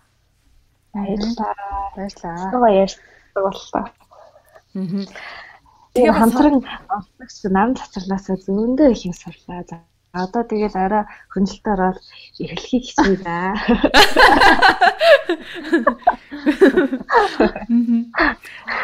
[0.94, 1.54] Баярлалаа.
[1.98, 2.62] Баярлалаа.
[2.62, 3.84] Баярлалаа боллоо.
[5.98, 9.66] Тэгээ хамтран онцлогч наран цацралаас зөндөө их юм сурлаа.
[10.16, 11.04] Одоо тэгэл арай
[11.36, 12.00] хөндлөлтөөр бол
[12.40, 13.52] эхлэхийг хичээе да.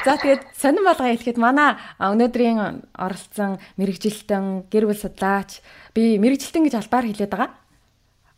[0.04, 5.64] За тэгээд сонирн болгоо хэлэхэд манай өнөөдрийн оролцсон мэрэгжилтэн гэр бүл судлаач
[5.96, 7.50] би мэрэгжилтэн гэж албаар хэлээд байгаа.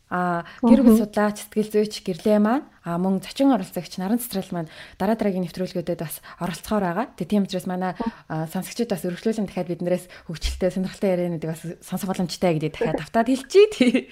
[0.07, 4.71] А гэр бүл судлаач, сэтгэл зүйч гэрлээ маань а мөн зочин оролцогч наран цэцрал маань
[4.95, 7.05] дараа дараагийн нэвтрүүлгүүдэд бас оролцохоор байгаа.
[7.19, 7.91] Тэгээ тийм учраас манай
[8.27, 14.07] сонсогчид бас өргөжлүүлэн дахиад биднээс хөгжилтэй сонирхолтой яриануудыг бас сонсох боломжтой гэдэг дахиад автаад хэлчихье.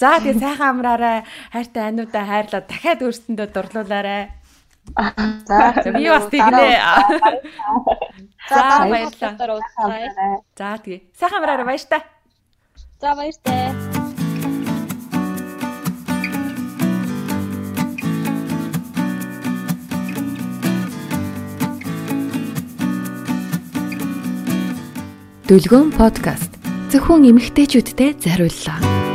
[0.00, 1.26] За тэгээ сайхан амраарай.
[1.52, 2.62] Хайртай ануудаа хайрлаа.
[2.64, 4.32] Дахиад өөрсөндөө дурлуулаарай.
[5.44, 6.80] За би бас тэгнэ.
[8.48, 9.60] За баярлалаа.
[10.56, 11.98] За тэгээ сайхан амраарай баяр та.
[13.02, 13.77] За баяр та.
[25.48, 26.52] Дүлгөөн подкаст
[26.92, 29.07] зөвхөн эмэгтэйчүүдтэй зориуллаа.